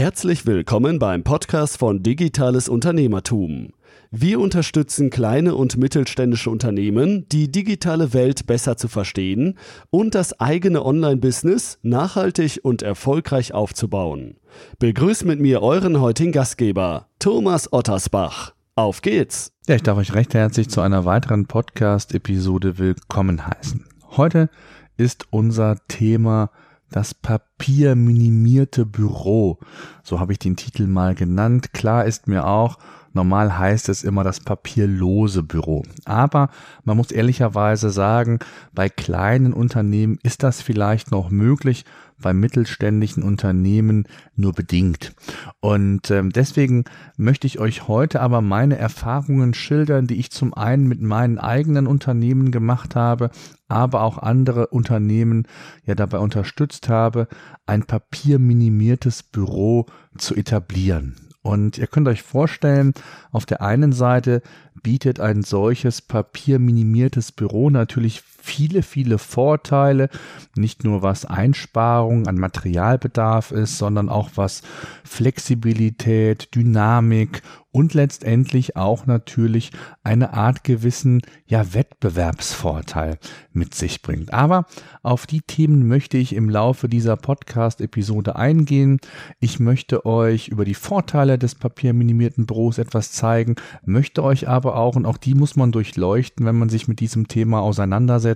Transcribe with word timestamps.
Herzlich 0.00 0.46
willkommen 0.46 0.98
beim 0.98 1.24
Podcast 1.24 1.76
von 1.76 2.02
Digitales 2.02 2.70
Unternehmertum. 2.70 3.74
Wir 4.10 4.40
unterstützen 4.40 5.10
kleine 5.10 5.54
und 5.54 5.76
mittelständische 5.76 6.48
Unternehmen, 6.48 7.28
die 7.28 7.52
digitale 7.52 8.14
Welt 8.14 8.46
besser 8.46 8.78
zu 8.78 8.88
verstehen 8.88 9.58
und 9.90 10.14
das 10.14 10.40
eigene 10.40 10.86
Online-Business 10.86 11.78
nachhaltig 11.82 12.60
und 12.62 12.80
erfolgreich 12.80 13.52
aufzubauen. 13.52 14.36
Begrüßt 14.78 15.26
mit 15.26 15.38
mir 15.38 15.60
euren 15.60 16.00
heutigen 16.00 16.32
Gastgeber, 16.32 17.08
Thomas 17.18 17.70
Ottersbach. 17.70 18.54
Auf 18.76 19.02
geht's! 19.02 19.52
Ja, 19.66 19.74
ich 19.74 19.82
darf 19.82 19.98
euch 19.98 20.14
recht 20.14 20.32
herzlich 20.32 20.70
zu 20.70 20.80
einer 20.80 21.04
weiteren 21.04 21.44
Podcast-Episode 21.44 22.78
willkommen 22.78 23.46
heißen. 23.46 23.84
Heute 24.16 24.48
ist 24.96 25.26
unser 25.28 25.76
Thema 25.88 26.48
das 26.90 27.14
papierminimierte 27.14 28.86
Büro. 28.86 29.58
So 30.02 30.20
habe 30.20 30.32
ich 30.32 30.38
den 30.38 30.56
Titel 30.56 30.86
mal 30.86 31.14
genannt. 31.14 31.72
Klar 31.72 32.04
ist 32.04 32.26
mir 32.26 32.46
auch, 32.46 32.78
Normal 33.12 33.58
heißt 33.58 33.88
es 33.88 34.04
immer 34.04 34.22
das 34.22 34.40
papierlose 34.40 35.42
Büro. 35.42 35.82
Aber 36.04 36.48
man 36.84 36.96
muss 36.96 37.10
ehrlicherweise 37.10 37.90
sagen, 37.90 38.38
bei 38.72 38.88
kleinen 38.88 39.52
Unternehmen 39.52 40.18
ist 40.22 40.42
das 40.42 40.62
vielleicht 40.62 41.10
noch 41.10 41.30
möglich, 41.30 41.84
bei 42.20 42.32
mittelständischen 42.32 43.22
Unternehmen 43.22 44.04
nur 44.36 44.52
bedingt. 44.52 45.12
Und 45.60 46.10
ähm, 46.10 46.30
deswegen 46.30 46.84
möchte 47.16 47.46
ich 47.46 47.58
euch 47.58 47.88
heute 47.88 48.20
aber 48.20 48.40
meine 48.40 48.78
Erfahrungen 48.78 49.54
schildern, 49.54 50.06
die 50.06 50.20
ich 50.20 50.30
zum 50.30 50.54
einen 50.54 50.86
mit 50.86 51.00
meinen 51.00 51.38
eigenen 51.38 51.86
Unternehmen 51.86 52.50
gemacht 52.50 52.96
habe, 52.96 53.30
aber 53.68 54.02
auch 54.02 54.18
andere 54.18 54.68
Unternehmen 54.68 55.46
ja 55.84 55.94
dabei 55.94 56.18
unterstützt 56.18 56.88
habe, 56.88 57.28
ein 57.66 57.84
papierminimiertes 57.84 59.22
Büro 59.22 59.86
zu 60.16 60.34
etablieren. 60.34 61.16
Und 61.42 61.78
ihr 61.78 61.86
könnt 61.86 62.06
euch 62.08 62.22
vorstellen, 62.22 62.92
auf 63.32 63.46
der 63.46 63.62
einen 63.62 63.92
Seite 63.92 64.42
bietet 64.82 65.20
ein 65.20 65.42
solches 65.42 66.02
papierminimiertes 66.02 67.32
Büro 67.32 67.70
natürlich 67.70 68.22
viele, 68.42 68.82
viele 68.82 69.18
Vorteile, 69.18 70.08
nicht 70.56 70.84
nur 70.84 71.02
was 71.02 71.24
Einsparung 71.24 72.26
an 72.26 72.36
Materialbedarf 72.36 73.52
ist, 73.52 73.78
sondern 73.78 74.08
auch 74.08 74.30
was 74.34 74.62
Flexibilität, 75.04 76.54
Dynamik 76.54 77.42
und 77.72 77.94
letztendlich 77.94 78.76
auch 78.76 79.06
natürlich 79.06 79.70
eine 80.02 80.34
Art 80.34 80.64
gewissen 80.64 81.22
ja, 81.46 81.72
Wettbewerbsvorteil 81.72 83.18
mit 83.52 83.74
sich 83.74 84.02
bringt. 84.02 84.32
Aber 84.32 84.66
auf 85.02 85.26
die 85.26 85.40
Themen 85.40 85.86
möchte 85.86 86.18
ich 86.18 86.34
im 86.34 86.50
Laufe 86.50 86.88
dieser 86.88 87.16
Podcast-Episode 87.16 88.36
eingehen. 88.36 88.98
Ich 89.38 89.60
möchte 89.60 90.04
euch 90.04 90.48
über 90.48 90.64
die 90.64 90.74
Vorteile 90.74 91.38
des 91.38 91.54
papierminimierten 91.54 92.46
Büros 92.46 92.78
etwas 92.78 93.12
zeigen, 93.12 93.54
möchte 93.84 94.24
euch 94.24 94.48
aber 94.48 94.76
auch, 94.76 94.96
und 94.96 95.06
auch 95.06 95.16
die 95.16 95.34
muss 95.34 95.54
man 95.54 95.70
durchleuchten, 95.70 96.46
wenn 96.46 96.58
man 96.58 96.70
sich 96.70 96.88
mit 96.88 96.98
diesem 97.00 97.28
Thema 97.28 97.60
auseinandersetzt, 97.60 98.29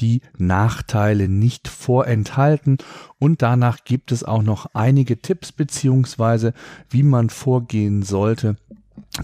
die 0.00 0.20
Nachteile 0.38 1.28
nicht 1.28 1.68
vorenthalten 1.68 2.78
und 3.18 3.42
danach 3.42 3.84
gibt 3.84 4.12
es 4.12 4.24
auch 4.24 4.42
noch 4.42 4.66
einige 4.74 5.20
Tipps 5.20 5.52
beziehungsweise 5.52 6.52
wie 6.88 7.02
man 7.02 7.30
vorgehen 7.30 8.02
sollte, 8.02 8.56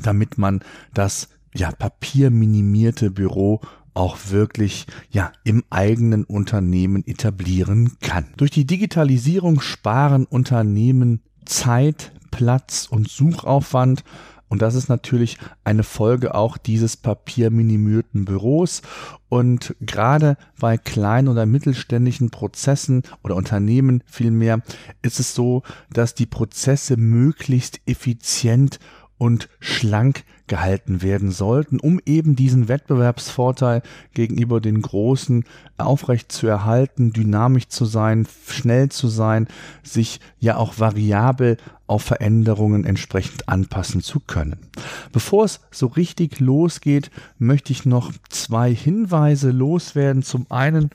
damit 0.03 0.39
man 0.39 0.61
das 0.95 1.29
ja 1.55 1.71
papierminimierte 1.71 3.11
Büro 3.11 3.61
auch 3.95 4.19
wirklich 4.29 4.87
ja 5.11 5.33
im 5.45 5.65
eigenen 5.71 6.25
Unternehmen 6.25 7.07
etablieren 7.07 7.97
kann. 8.01 8.27
Durch 8.37 8.51
die 8.51 8.67
Digitalisierung 8.67 9.61
sparen 9.61 10.27
Unternehmen 10.27 11.23
Zeit, 11.47 12.13
Platz 12.31 12.87
und 12.91 13.09
Suchaufwand 13.09 14.05
und 14.49 14.63
das 14.63 14.75
ist 14.75 14.89
natürlich 14.89 15.39
eine 15.65 15.83
Folge 15.83 16.35
auch 16.35 16.57
dieses 16.57 16.97
papierminimierten 16.97 18.25
Büros. 18.25 18.83
Und 19.29 19.75
gerade 19.81 20.37
bei 20.61 20.79
kleinen 20.79 21.29
oder 21.29 21.47
mittelständischen 21.47 22.31
Prozessen 22.31 23.03
oder 23.25 23.35
Unternehmen 23.35 24.03
vielmehr 24.07 24.63
ist 25.03 25.19
es 25.19 25.35
so, 25.35 25.63
dass 25.93 26.15
die 26.15 26.27
Prozesse 26.27 26.97
möglichst 26.97 27.81
effizient 27.87 28.79
und 29.19 29.49
schlank 29.59 30.25
gehalten 30.47 31.03
werden 31.03 31.31
sollten, 31.31 31.81
um 31.81 32.01
eben 32.07 32.37
diesen 32.37 32.69
Wettbewerbsvorteil 32.69 33.83
gegenüber 34.15 34.61
den 34.61 34.83
Großen 34.83 35.45
aufrecht 35.79 36.31
zu 36.33 36.47
erhalten, 36.47 37.13
dynamisch 37.13 37.69
zu 37.69 37.85
sein, 37.85 38.27
schnell 38.49 38.89
zu 38.89 39.09
sein, 39.09 39.49
sich 39.83 40.21
ja 40.39 40.57
auch 40.57 40.79
variabel 40.79 41.57
auf 41.87 42.03
Veränderungen 42.03 42.85
entsprechend 42.85 43.49
anpassen 43.49 44.01
zu 44.03 44.21
können. 44.21 44.57
Bevor 45.13 45.45
es 45.45 45.61
so 45.71 45.87
richtig 45.87 46.41
losgeht, 46.41 47.11
möchte 47.39 47.73
ich 47.73 47.85
noch 47.85 48.13
zwei 48.29 48.75
Hinweise 48.75 49.51
loswerden. 49.51 50.23
Zum 50.23 50.47
einen 50.51 50.91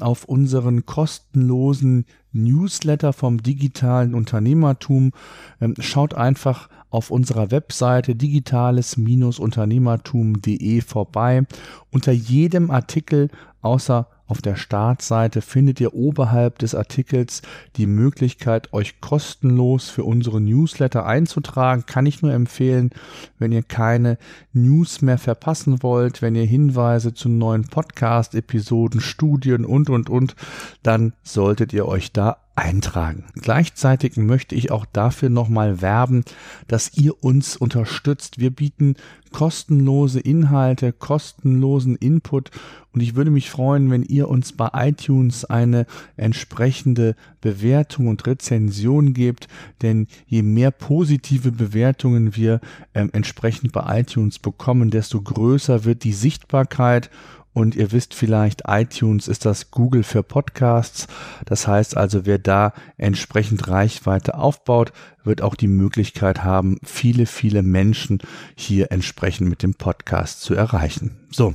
auf 0.00 0.24
unseren 0.24 0.86
kostenlosen 0.86 2.06
Newsletter 2.32 3.12
vom 3.12 3.42
digitalen 3.42 4.14
Unternehmertum. 4.14 5.12
Ähm, 5.60 5.74
schaut 5.78 6.14
einfach 6.14 6.68
auf 6.92 7.10
unserer 7.10 7.50
Webseite 7.50 8.14
digitales-unternehmertum.de 8.14 10.82
vorbei. 10.82 11.42
Unter 11.90 12.12
jedem 12.12 12.70
Artikel 12.70 13.30
außer 13.62 14.06
auf 14.32 14.40
der 14.40 14.56
Startseite 14.56 15.42
findet 15.42 15.78
ihr 15.78 15.92
oberhalb 15.92 16.58
des 16.58 16.74
Artikels 16.74 17.42
die 17.76 17.86
Möglichkeit, 17.86 18.72
euch 18.72 19.02
kostenlos 19.02 19.90
für 19.90 20.04
unsere 20.04 20.40
Newsletter 20.40 21.04
einzutragen. 21.04 21.84
Kann 21.84 22.06
ich 22.06 22.22
nur 22.22 22.32
empfehlen, 22.32 22.92
wenn 23.38 23.52
ihr 23.52 23.62
keine 23.62 24.16
News 24.54 25.02
mehr 25.02 25.18
verpassen 25.18 25.82
wollt, 25.82 26.22
wenn 26.22 26.34
ihr 26.34 26.46
Hinweise 26.46 27.12
zu 27.12 27.28
neuen 27.28 27.64
Podcast-Episoden, 27.64 29.02
Studien 29.02 29.66
und, 29.66 29.90
und, 29.90 30.08
und, 30.08 30.34
dann 30.82 31.12
solltet 31.22 31.74
ihr 31.74 31.86
euch 31.86 32.10
da 32.12 32.38
eintragen. 32.54 33.24
Gleichzeitig 33.34 34.16
möchte 34.16 34.54
ich 34.54 34.70
auch 34.70 34.84
dafür 34.92 35.30
nochmal 35.30 35.80
werben, 35.80 36.24
dass 36.68 36.96
ihr 36.96 37.22
uns 37.24 37.56
unterstützt. 37.56 38.38
Wir 38.38 38.50
bieten 38.50 38.96
kostenlose 39.32 40.20
Inhalte, 40.20 40.92
kostenlosen 40.92 41.96
Input 41.96 42.50
und 42.92 43.00
ich 43.00 43.14
würde 43.14 43.30
mich 43.30 43.50
freuen, 43.50 43.90
wenn 43.90 44.02
ihr 44.02 44.28
uns 44.28 44.52
bei 44.52 44.68
iTunes 44.74 45.46
eine 45.46 45.86
entsprechende 46.16 47.16
Bewertung 47.40 48.08
und 48.08 48.26
Rezension 48.26 49.14
gebt, 49.14 49.48
denn 49.80 50.06
je 50.26 50.42
mehr 50.42 50.70
positive 50.70 51.52
Bewertungen 51.52 52.36
wir 52.36 52.60
äh, 52.92 53.08
entsprechend 53.12 53.72
bei 53.72 54.00
iTunes 54.00 54.38
bekommen, 54.38 54.90
desto 54.90 55.22
größer 55.22 55.84
wird 55.84 56.04
die 56.04 56.12
Sichtbarkeit 56.12 57.10
und 57.54 57.74
ihr 57.74 57.92
wisst 57.92 58.14
vielleicht, 58.14 58.62
iTunes 58.66 59.28
ist 59.28 59.44
das 59.44 59.70
Google 59.70 60.02
für 60.02 60.22
Podcasts. 60.22 61.06
Das 61.44 61.66
heißt 61.66 61.96
also, 61.96 62.24
wer 62.24 62.38
da 62.38 62.72
entsprechend 62.96 63.68
Reichweite 63.68 64.36
aufbaut, 64.36 64.92
wird 65.22 65.42
auch 65.42 65.54
die 65.54 65.68
Möglichkeit 65.68 66.44
haben, 66.44 66.78
viele, 66.82 67.26
viele 67.26 67.62
Menschen 67.62 68.20
hier 68.56 68.90
entsprechend 68.90 69.48
mit 69.48 69.62
dem 69.62 69.74
Podcast 69.74 70.40
zu 70.40 70.54
erreichen. 70.54 71.18
So, 71.30 71.54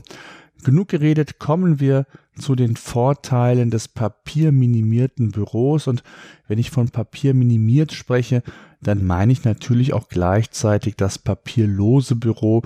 genug 0.63 0.89
geredet, 0.89 1.39
kommen 1.39 1.79
wir 1.79 2.05
zu 2.37 2.55
den 2.55 2.75
Vorteilen 2.75 3.71
des 3.71 3.87
papierminimierten 3.87 5.31
Büros. 5.31 5.87
Und 5.87 6.03
wenn 6.47 6.59
ich 6.59 6.71
von 6.71 6.89
Papier 6.89 7.33
minimiert 7.33 7.91
spreche, 7.93 8.43
dann 8.81 9.05
meine 9.05 9.31
ich 9.31 9.43
natürlich 9.43 9.93
auch 9.93 10.07
gleichzeitig 10.07 10.95
das 10.95 11.17
papierlose 11.17 12.15
Büro, 12.15 12.61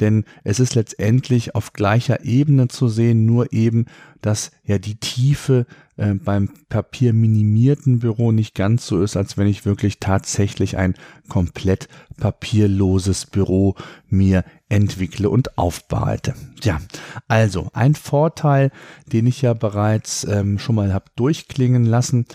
denn 0.00 0.24
es 0.44 0.60
ist 0.60 0.74
letztendlich 0.74 1.54
auf 1.54 1.72
gleicher 1.72 2.24
Ebene 2.24 2.68
zu 2.68 2.88
sehen, 2.88 3.26
nur 3.26 3.52
eben, 3.52 3.86
dass 4.22 4.52
ja 4.64 4.78
die 4.78 4.96
Tiefe 4.96 5.66
äh, 5.96 6.14
beim 6.14 6.50
papierminimierten 6.68 7.98
Büro 7.98 8.32
nicht 8.32 8.54
ganz 8.54 8.86
so 8.86 9.02
ist, 9.02 9.16
als 9.16 9.36
wenn 9.36 9.46
ich 9.46 9.64
wirklich 9.64 9.98
tatsächlich 9.98 10.76
ein 10.76 10.94
komplett 11.28 11.88
papierloses 12.16 13.26
Büro 13.26 13.74
mir 14.08 14.44
entwickle 14.68 15.30
und 15.30 15.58
aufbereite. 15.58 16.34
Ja, 16.62 16.80
also 17.28 17.68
ein 17.72 17.94
Vorteil, 17.94 18.72
den 19.12 19.26
ich 19.26 19.42
ja 19.42 19.54
bereits 19.54 20.24
ähm, 20.24 20.58
schon 20.58 20.74
mal 20.74 20.92
habe 20.92 21.06
durchklingen 21.14 21.84
lassen, 21.84 22.26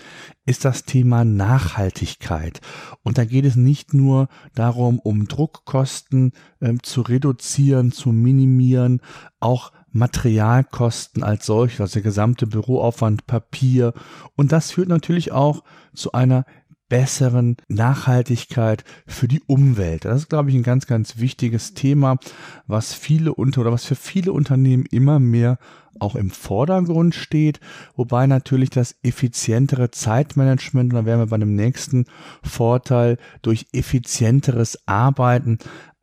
ist 0.44 0.64
das 0.64 0.84
Thema 0.84 1.24
Nachhaltigkeit. 1.24 2.60
Und 3.02 3.18
da 3.18 3.24
geht 3.24 3.44
es 3.44 3.56
nicht 3.56 3.94
nur 3.94 4.28
darum, 4.54 4.98
um 4.98 5.28
Druckkosten 5.28 6.32
ähm, 6.60 6.82
zu 6.82 7.02
reduzieren, 7.02 7.92
zu 7.92 8.10
minimieren, 8.10 9.00
auch 9.38 9.72
Materialkosten 9.92 11.22
als 11.22 11.46
solches, 11.46 11.80
also 11.80 11.94
der 11.94 12.02
gesamte 12.02 12.46
Büroaufwand, 12.46 13.26
Papier. 13.26 13.92
Und 14.36 14.52
das 14.52 14.72
führt 14.72 14.88
natürlich 14.88 15.32
auch 15.32 15.62
zu 15.94 16.12
einer 16.12 16.44
besseren 16.92 17.56
Nachhaltigkeit 17.68 18.84
für 19.06 19.26
die 19.26 19.40
Umwelt. 19.46 20.04
Das 20.04 20.20
ist, 20.20 20.28
glaube 20.28 20.50
ich, 20.50 20.56
ein 20.56 20.62
ganz, 20.62 20.86
ganz 20.86 21.16
wichtiges 21.16 21.72
Thema, 21.72 22.18
was 22.66 22.92
viele 22.92 23.32
unter 23.32 23.62
oder 23.62 23.72
was 23.72 23.86
für 23.86 23.94
viele 23.94 24.30
Unternehmen 24.30 24.84
immer 24.90 25.18
mehr 25.18 25.56
auch 26.00 26.16
im 26.16 26.28
Vordergrund 26.30 27.14
steht, 27.14 27.60
wobei 27.96 28.26
natürlich 28.26 28.68
das 28.68 28.94
effizientere 29.02 29.90
Zeitmanagement, 29.90 30.92
und 30.92 30.98
da 31.00 31.06
wären 31.06 31.20
wir 31.20 31.28
bei 31.28 31.38
dem 31.38 31.54
nächsten 31.54 32.04
Vorteil, 32.42 33.16
durch 33.40 33.68
effizienteres 33.72 34.86
Arbeiten 34.86 35.60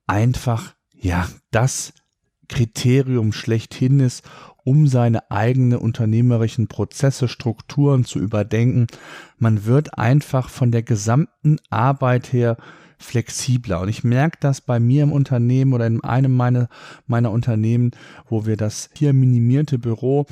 einfach, 0.07 0.74
ja, 1.00 1.27
das 1.51 1.94
Kriterium 2.47 3.31
schlechthin 3.31 4.00
ist, 4.00 4.24
um 4.64 4.88
seine 4.88 5.30
eigene 5.32 5.80
unternehmerischen 5.80 6.68
Prozesse, 6.68 7.28
Strukturen 7.28 8.06
zu 8.06 8.20
überdenken. 8.20 8.88
Man 9.38 9.66
wird 9.66 9.98
einfach 9.98 10.50
von 10.50 10.72
der 10.72 10.84
gesamten 10.84 11.58
Arbeit 11.70 12.34
her 12.34 12.58
flexibler. 13.00 13.81
Und 13.81 13.90
ich 13.90 14.04
merke 14.04 14.38
das 14.42 14.62
bei 14.62 14.80
mir 14.80 15.04
im 15.04 15.12
Unternehmen 15.12 15.74
oder 15.74 15.88
in 15.88 16.04
einem 16.04 16.36
meiner, 16.36 16.68
meiner 17.07 17.31
Unternehmen, 17.31 17.92
wo 18.30 18.46
wir 18.46 18.57
das 18.57 18.90
hier 18.94 19.13
minimierte 19.13 19.80
Büro 19.80 20.25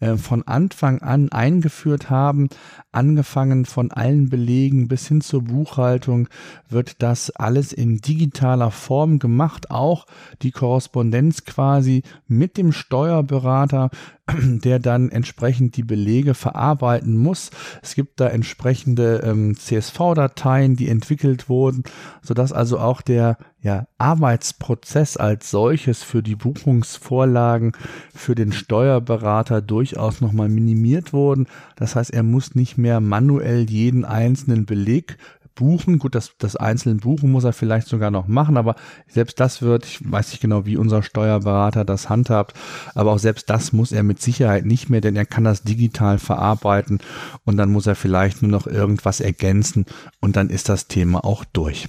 äh, 0.00 0.16
von 0.16 0.46
Anfang 0.46 1.02
an 1.02 1.30
eingeführt 1.30 2.08
haben, 2.08 2.48
angefangen 2.92 3.64
von 3.64 3.90
allen 3.90 4.30
Belegen 4.30 4.88
bis 4.88 5.08
hin 5.08 5.20
zur 5.20 5.42
Buchhaltung, 5.42 6.28
wird 6.68 7.02
das 7.02 7.30
alles 7.30 7.72
in 7.72 7.98
digitaler 7.98 8.70
Form 8.70 9.18
gemacht, 9.18 9.70
auch 9.70 10.06
die 10.42 10.52
Korrespondenz 10.52 11.44
quasi 11.44 12.02
mit 12.28 12.56
dem 12.56 12.72
Steuerberater, 12.72 13.90
der 14.42 14.78
dann 14.78 15.10
entsprechend 15.10 15.76
die 15.76 15.82
Belege 15.82 16.34
verarbeiten 16.34 17.16
muss. 17.16 17.50
Es 17.82 17.94
gibt 17.94 18.20
da 18.20 18.28
entsprechende 18.28 19.22
ähm, 19.24 19.56
CSV-Dateien, 19.56 20.76
die 20.76 20.88
entwickelt 20.88 21.48
wurden, 21.48 21.84
sodass 22.22 22.52
also 22.52 22.78
auch 22.78 23.00
der 23.00 23.38
ja, 23.60 23.86
Arbeitsprozess 23.98 25.16
als 25.16 25.50
solches 25.50 26.02
für 26.02 26.22
die 26.22 26.34
Buchungsvorlagen 26.34 27.72
für 28.12 28.34
den 28.34 28.52
Steuerberater 28.52 29.62
durchaus 29.62 30.20
nochmal 30.20 30.48
minimiert 30.48 31.12
wurden. 31.12 31.46
Das 31.76 31.94
heißt, 31.94 32.12
er 32.12 32.24
muss 32.24 32.56
nicht 32.56 32.76
mehr 32.76 33.00
manuell 33.00 33.70
jeden 33.70 34.04
einzelnen 34.04 34.66
Beleg 34.66 35.16
buchen. 35.54 35.98
Gut, 35.98 36.14
das, 36.14 36.32
das 36.38 36.56
einzelne 36.56 36.96
Buchen 36.96 37.30
muss 37.30 37.44
er 37.44 37.52
vielleicht 37.52 37.88
sogar 37.88 38.10
noch 38.10 38.28
machen, 38.28 38.56
aber 38.56 38.74
selbst 39.08 39.40
das 39.40 39.62
wird, 39.62 39.86
ich 39.86 40.00
weiß 40.10 40.30
nicht 40.30 40.40
genau, 40.40 40.66
wie 40.66 40.76
unser 40.76 41.02
Steuerberater 41.02 41.84
das 41.84 42.08
handhabt, 42.08 42.54
aber 42.94 43.12
auch 43.12 43.18
selbst 43.18 43.50
das 43.50 43.72
muss 43.72 43.92
er 43.92 44.02
mit 44.02 44.20
Sicherheit 44.20 44.64
nicht 44.64 44.90
mehr, 44.90 45.00
denn 45.00 45.16
er 45.16 45.26
kann 45.26 45.44
das 45.44 45.62
digital 45.62 46.18
verarbeiten 46.18 46.98
und 47.44 47.56
dann 47.56 47.70
muss 47.70 47.86
er 47.86 47.94
vielleicht 47.94 48.42
nur 48.42 48.50
noch 48.50 48.66
irgendwas 48.66 49.20
ergänzen 49.20 49.86
und 50.20 50.36
dann 50.36 50.50
ist 50.50 50.68
das 50.68 50.88
Thema 50.88 51.24
auch 51.24 51.44
durch. 51.44 51.88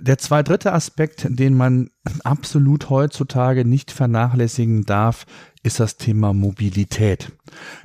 Der 0.00 0.18
zwei 0.18 0.42
dritte 0.42 0.72
Aspekt, 0.72 1.26
den 1.28 1.56
man 1.56 1.90
absolut 2.24 2.90
heutzutage 2.90 3.64
nicht 3.64 3.90
vernachlässigen 3.90 4.84
darf, 4.84 5.26
ist 5.62 5.80
das 5.80 5.96
Thema 5.96 6.32
Mobilität. 6.32 7.32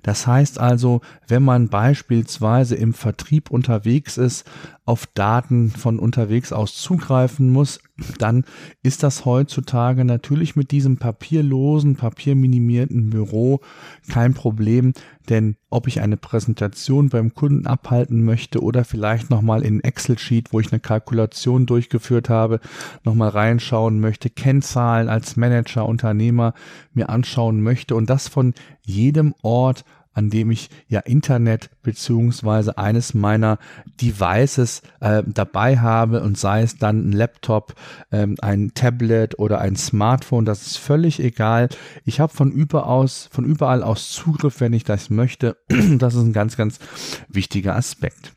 Das 0.04 0.28
heißt 0.28 0.60
also, 0.60 1.02
wenn 1.28 1.44
man 1.44 1.70
beispielsweise 1.70 2.76
im 2.76 2.94
Vertrieb 2.94 3.52
unterwegs 3.52 4.18
ist, 4.18 4.46
auf 4.86 5.08
Daten 5.08 5.72
von 5.72 5.98
unterwegs 5.98 6.54
aus 6.54 6.76
zugreifen 6.78 7.52
muss, 7.52 7.80
dann 8.20 8.44
ist 8.84 9.04
das 9.04 9.26
heutzutage 9.26 10.06
natürlich 10.06 10.56
mit 10.56 10.72
diesem 10.72 10.98
papierlosen, 10.98 11.96
papierminimierten 11.96 13.10
Büro 13.10 13.62
kein 14.10 14.34
Problem, 14.36 14.94
denn 15.30 15.56
ob 15.70 15.88
ich 15.88 16.02
eine 16.02 16.18
Präsentation 16.18 17.10
beim 17.10 17.34
Kunden 17.34 17.66
abhalten 17.66 18.24
möchte 18.26 18.62
oder 18.62 18.84
vielleicht 18.84 19.30
nochmal 19.32 19.64
in 19.64 19.84
Excel-Sheet, 19.84 20.54
wo 20.54 20.60
ich 20.60 20.72
eine 20.72 20.80
Kalkulation 20.80 21.66
durchgeführt 21.66 22.30
habe, 22.30 22.60
nochmal 23.04 23.30
reinschauen 23.30 24.00
möchte, 24.00 24.30
Kennzahlen 24.30 25.10
als 25.10 25.36
Manager, 25.36 25.88
Unternehmer 25.88 26.54
mir 26.94 27.10
anschauen 27.10 27.62
möchte 27.62 27.96
und 27.96 28.10
das 28.10 28.28
von 28.28 28.54
jedem 28.86 29.34
Ort 29.42 29.84
an 30.16 30.30
dem 30.30 30.50
ich 30.50 30.70
ja 30.88 31.02
Internet 31.02 31.70
beziehungsweise 31.84 32.78
eines 32.78 33.14
meiner 33.14 33.60
Devices 34.02 34.82
äh, 35.02 35.22
dabei 35.28 35.78
habe 35.78 36.24
und 36.24 36.38
sei 36.38 36.62
es 36.62 36.78
dann 36.78 37.10
ein 37.10 37.12
Laptop, 37.12 37.76
ähm, 38.12 38.38
ein 38.42 38.72
Tablet 38.74 39.38
oder 39.38 39.60
ein 39.60 39.76
Smartphone, 39.76 40.46
das 40.46 40.66
ist 40.66 40.78
völlig 40.78 41.20
egal. 41.20 41.70
Ich 42.06 42.20
habe 42.20 42.34
von 42.34 42.52
überall 42.52 42.96
von 43.06 43.44
überall 43.44 43.84
aus 43.84 44.12
Zugriff, 44.12 44.62
wenn 44.62 44.72
ich 44.72 44.86
das 44.86 45.10
möchte. 45.10 45.58
das 45.68 46.16
ist 46.16 46.22
ein 46.22 46.34
ganz, 46.34 46.56
ganz 46.56 46.80
wichtiger 47.28 47.76
Aspekt. 47.76 48.32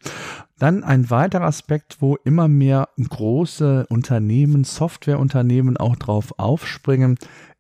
Dann 0.59 0.83
ein 0.83 1.09
weiterer 1.11 1.45
Aspekt, 1.45 1.99
wo 2.01 2.17
immer 2.17 2.49
mehr 2.49 2.89
große 2.99 3.87
Unternehmen, 3.89 4.65
Softwareunternehmen 4.65 5.77
auch 5.77 5.95
drauf 5.95 6.35
aufspringen, 6.39 7.17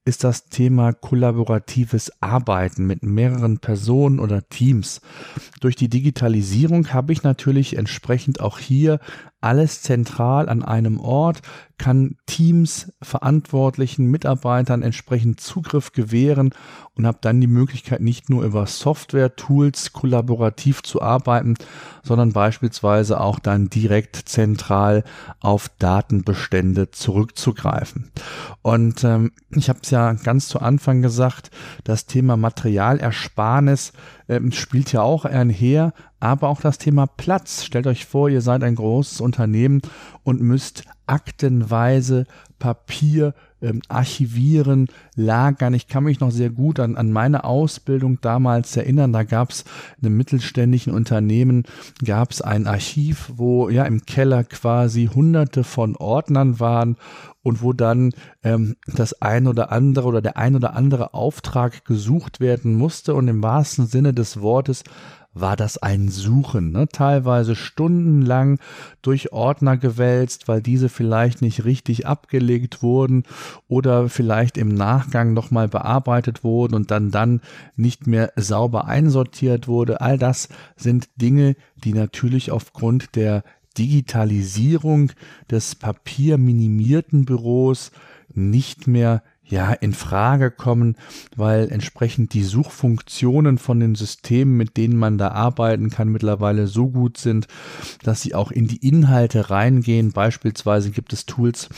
ist 0.09 0.25
das 0.25 0.47
Thema 0.47 0.95
kollaboratives 0.95 2.11
Arbeiten 2.23 2.87
mit 2.87 3.03
mehreren 3.03 3.59
Personen 3.59 4.21
oder 4.21 4.49
Teams. 4.49 5.03
Durch 5.61 5.77
die 5.77 5.91
Digitalisierung 5.91 6.95
habe 6.95 7.13
ich 7.13 7.23
natürlich 7.23 7.77
entsprechend 7.77 8.41
auch 8.41 8.59
hier 8.59 9.01
alles 9.41 9.83
zentral 9.83 10.49
an 10.49 10.63
einem 10.63 10.99
Ort, 11.01 11.43
kann 11.79 12.17
Teams, 12.27 12.93
Verantwortlichen, 13.01 14.11
Mitarbeitern 14.11 14.83
entsprechend 14.83 15.41
Zugriff 15.41 15.93
gewähren 15.93 16.53
und 16.95 17.07
habe 17.07 17.19
dann 17.21 17.41
die 17.41 17.47
Möglichkeit, 17.47 18.01
nicht 18.01 18.29
nur 18.29 18.43
über 18.43 18.67
Software-Tools 18.67 19.93
kollaborativ 19.93 20.83
zu 20.83 21.01
arbeiten, 21.01 21.55
sondern 22.03 22.33
beispielsweise 22.33 23.21
auch 23.21 23.39
dann 23.39 23.71
direkt 23.71 24.17
zentral 24.17 25.05
auf 25.41 25.71
Datenbestände 25.79 26.91
zurückzugreifen. 26.91 28.11
Und 28.63 29.05
ähm, 29.05 29.31
ich 29.51 29.69
habe 29.69 29.79
es 29.81 29.91
ja 29.91 30.15
ganz 30.15 30.49
zu 30.49 30.61
Anfang 30.61 31.01
gesagt, 31.01 31.53
das 31.85 32.07
Thema 32.07 32.37
Materialersparnis 32.37 33.93
ähm, 34.29 34.53
spielt 34.53 34.93
ja 34.93 35.03
auch 35.03 35.25
einher, 35.25 35.93
aber 36.21 36.49
auch 36.49 36.61
das 36.61 36.79
Thema 36.79 37.07
Platz. 37.07 37.65
Stellt 37.65 37.87
euch 37.87 38.07
vor, 38.07 38.29
ihr 38.29 38.43
seid 38.43 38.63
ein 38.63 38.75
großes 38.75 39.21
Unternehmen 39.21 39.83
und 40.25 40.41
müsst 40.41 40.85
aktenweise 41.07 42.27
Papier 42.59 43.35
ähm, 43.61 43.83
archivieren, 43.89 44.89
lagern. 45.15 45.75
Ich 45.75 45.89
kann 45.89 46.05
mich 46.05 46.21
noch 46.21 46.31
sehr 46.31 46.51
gut 46.51 46.79
an, 46.81 46.97
an 46.97 47.11
meine 47.13 47.45
Ausbildung 47.45 48.21
damals 48.21 48.77
erinnern. 48.77 49.13
Da 49.13 49.25
gab 49.25 49.51
es 49.51 49.65
in 50.01 50.07
einem 50.07 50.17
mittelständischen 50.17 50.93
Unternehmen 50.93 51.65
gab 52.05 52.31
es 52.31 52.41
ein 52.41 52.67
Archiv, 52.67 53.33
wo 53.35 53.69
ja 53.69 53.85
im 53.85 54.05
Keller 54.07 54.45
quasi 54.45 55.11
hunderte 55.13 55.65
von 55.65 55.97
Ordnern 55.97 56.61
waren 56.61 56.97
und 57.43 57.63
wo 57.63 57.73
dann 57.73 58.13
ähm, 58.43 58.77
das 58.87 59.23
ein 59.23 59.47
oder 59.47 59.73
andere 59.73 60.07
oder 60.07 60.21
der 60.21 60.37
ein 60.37 60.55
oder 60.55 60.75
andere 60.75 61.15
Auftrag 61.15 61.85
gesucht 61.85 62.41
werden 62.41 62.75
musste 62.75 63.15
und 63.15 63.29
im 63.29 63.43
wahrsten 63.43 63.87
Sinne 63.87 64.13
des 64.13 64.41
Wortes 64.41 64.85
war 65.35 65.57
das 65.57 65.79
ein 65.79 66.09
Suchen, 66.09 66.73
ne? 66.73 66.89
teilweise 66.89 67.55
stundenlang 67.55 68.59
durch 69.03 69.33
Ordner 69.33 69.77
gewälzt, 69.77 70.49
weil 70.49 70.63
diese 70.63 70.89
vielleicht 70.89 71.43
nicht 71.43 71.65
richtig 71.65 72.07
abgelegt 72.07 72.83
wurden 72.83 73.25
oder 73.69 74.09
vielleicht 74.09 74.59
im 74.59 74.69
Nachgang 74.69 75.35
nochmal 75.35 75.69
bearbeitet 75.69 76.45
wurden 76.45 76.75
und 76.75 76.91
dann 76.91 77.11
dann 77.11 77.41
nicht 77.77 78.07
mehr 78.07 78.33
sauber 78.37 78.87
einsortiert 78.87 79.69
wurde. 79.69 80.01
All 80.01 80.19
das 80.19 80.49
sind 80.77 81.09
Dinge, 81.17 81.57
die 81.85 81.93
natürlich 81.93 82.51
aufgrund 82.51 83.15
der 83.15 83.45
Digitalisierung 83.77 85.13
des 85.51 85.77
papierminimierten 85.77 87.25
Büros 87.25 87.93
nicht 88.35 88.87
mehr 88.87 89.23
ja, 89.49 89.73
in 89.73 89.95
Frage 89.95 90.51
kommen, 90.51 90.97
weil 91.37 91.71
entsprechend 91.71 92.35
die 92.35 92.45
Suchfunktionen 92.45 93.59
von 93.59 93.81
den 93.81 93.95
Systemen, 93.95 94.57
mit 94.57 94.77
denen 94.77 94.97
man 94.97 95.19
da 95.19 95.29
arbeiten 95.29 95.91
kann, 95.91 96.09
mittlerweile 96.09 96.67
so 96.67 96.89
gut 96.89 97.19
sind, 97.19 97.49
dass 98.03 98.23
sie 98.23 98.35
auch 98.35 98.51
in 98.51 98.69
die 98.69 98.87
Inhalte 98.87 99.51
reingehen. 99.51 100.13
Beispielsweise 100.13 100.91
gibt 100.91 101.13
es 101.13 101.27
Tools, 101.27 101.69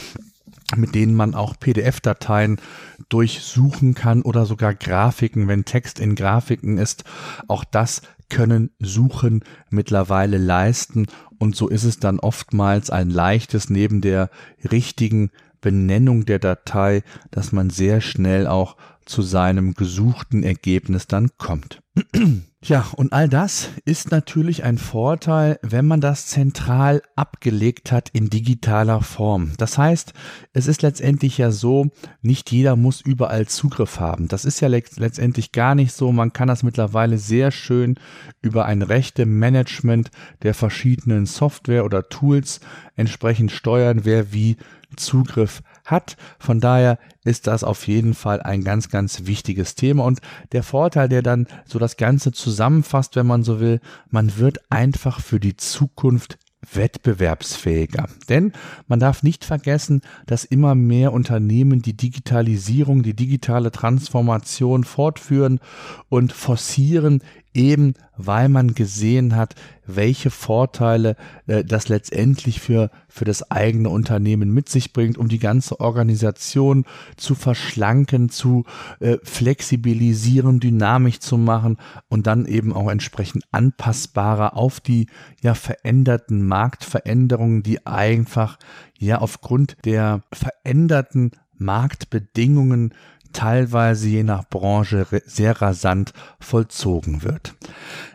mit 0.76 0.94
denen 0.94 1.14
man 1.14 1.34
auch 1.34 1.58
PDF-Dateien 1.58 2.60
durchsuchen 3.08 3.94
kann 3.94 4.22
oder 4.22 4.46
sogar 4.46 4.74
Grafiken, 4.74 5.48
wenn 5.48 5.64
Text 5.64 6.00
in 6.00 6.14
Grafiken 6.14 6.78
ist. 6.78 7.04
Auch 7.48 7.64
das 7.64 8.02
können 8.28 8.70
Suchen 8.78 9.42
mittlerweile 9.70 10.38
leisten 10.38 11.06
und 11.38 11.56
so 11.56 11.68
ist 11.68 11.84
es 11.84 11.98
dann 11.98 12.20
oftmals 12.20 12.90
ein 12.90 13.10
leichtes 13.10 13.70
neben 13.70 14.00
der 14.00 14.30
richtigen 14.70 15.30
Benennung 15.60 16.24
der 16.24 16.38
Datei, 16.38 17.02
dass 17.30 17.52
man 17.52 17.70
sehr 17.70 18.00
schnell 18.00 18.46
auch 18.46 18.76
zu 19.10 19.22
seinem 19.22 19.74
gesuchten 19.74 20.42
Ergebnis 20.42 21.06
dann 21.06 21.30
kommt. 21.36 21.82
Ja, 22.62 22.84
und 22.94 23.14
all 23.14 23.26
das 23.26 23.70
ist 23.86 24.10
natürlich 24.10 24.64
ein 24.64 24.76
Vorteil, 24.76 25.58
wenn 25.62 25.86
man 25.86 26.02
das 26.02 26.26
zentral 26.26 27.00
abgelegt 27.16 27.90
hat 27.90 28.10
in 28.10 28.28
digitaler 28.28 29.00
Form. 29.00 29.52
Das 29.56 29.78
heißt, 29.78 30.12
es 30.52 30.66
ist 30.66 30.82
letztendlich 30.82 31.38
ja 31.38 31.52
so, 31.52 31.86
nicht 32.20 32.52
jeder 32.52 32.76
muss 32.76 33.00
überall 33.00 33.46
Zugriff 33.46 33.98
haben. 33.98 34.28
Das 34.28 34.44
ist 34.44 34.60
ja 34.60 34.68
letztendlich 34.68 35.52
gar 35.52 35.74
nicht 35.74 35.94
so. 35.94 36.12
Man 36.12 36.34
kann 36.34 36.48
das 36.48 36.62
mittlerweile 36.62 37.16
sehr 37.16 37.50
schön 37.50 37.94
über 38.42 38.66
ein 38.66 38.82
rechte 38.82 39.24
Management 39.24 40.10
der 40.42 40.52
verschiedenen 40.52 41.24
Software 41.24 41.86
oder 41.86 42.10
Tools 42.10 42.60
entsprechend 42.94 43.52
steuern, 43.52 44.04
wer 44.04 44.34
wie 44.34 44.58
Zugriff 44.96 45.62
hat. 45.90 46.16
Von 46.38 46.60
daher 46.60 46.98
ist 47.24 47.46
das 47.46 47.64
auf 47.64 47.86
jeden 47.86 48.14
Fall 48.14 48.40
ein 48.40 48.64
ganz, 48.64 48.88
ganz 48.88 49.26
wichtiges 49.26 49.74
Thema. 49.74 50.04
Und 50.04 50.20
der 50.52 50.62
Vorteil, 50.62 51.08
der 51.08 51.22
dann 51.22 51.46
so 51.66 51.78
das 51.78 51.96
Ganze 51.96 52.32
zusammenfasst, 52.32 53.16
wenn 53.16 53.26
man 53.26 53.42
so 53.42 53.60
will, 53.60 53.80
man 54.08 54.38
wird 54.38 54.58
einfach 54.70 55.20
für 55.20 55.40
die 55.40 55.56
Zukunft 55.56 56.38
wettbewerbsfähiger. 56.72 58.08
Denn 58.28 58.52
man 58.86 59.00
darf 59.00 59.22
nicht 59.22 59.44
vergessen, 59.44 60.02
dass 60.26 60.44
immer 60.44 60.74
mehr 60.74 61.12
Unternehmen 61.12 61.82
die 61.82 61.96
Digitalisierung, 61.96 63.02
die 63.02 63.14
digitale 63.14 63.70
Transformation 63.70 64.84
fortführen 64.84 65.60
und 66.08 66.32
forcieren, 66.32 67.22
eben 67.54 67.94
weil 68.26 68.48
man 68.48 68.74
gesehen 68.74 69.36
hat, 69.36 69.54
welche 69.86 70.30
Vorteile 70.30 71.16
äh, 71.46 71.64
das 71.64 71.88
letztendlich 71.88 72.60
für, 72.60 72.90
für 73.08 73.24
das 73.24 73.50
eigene 73.50 73.88
Unternehmen 73.88 74.52
mit 74.52 74.68
sich 74.68 74.92
bringt, 74.92 75.18
um 75.18 75.28
die 75.28 75.38
ganze 75.38 75.80
Organisation 75.80 76.84
zu 77.16 77.34
verschlanken, 77.34 78.28
zu 78.28 78.64
äh, 79.00 79.18
flexibilisieren, 79.22 80.60
dynamisch 80.60 81.20
zu 81.20 81.38
machen 81.38 81.78
und 82.08 82.26
dann 82.26 82.46
eben 82.46 82.72
auch 82.72 82.90
entsprechend 82.90 83.44
anpassbarer 83.52 84.56
auf 84.56 84.80
die 84.80 85.06
ja 85.42 85.54
veränderten 85.54 86.46
Marktveränderungen, 86.46 87.62
die 87.62 87.86
einfach 87.86 88.58
ja 88.98 89.18
aufgrund 89.18 89.76
der 89.84 90.22
veränderten 90.32 91.32
Marktbedingungen 91.56 92.94
teilweise 93.32 94.08
je 94.08 94.22
nach 94.22 94.48
Branche 94.48 95.06
sehr 95.26 95.60
rasant 95.60 96.12
vollzogen 96.38 97.22
wird. 97.22 97.54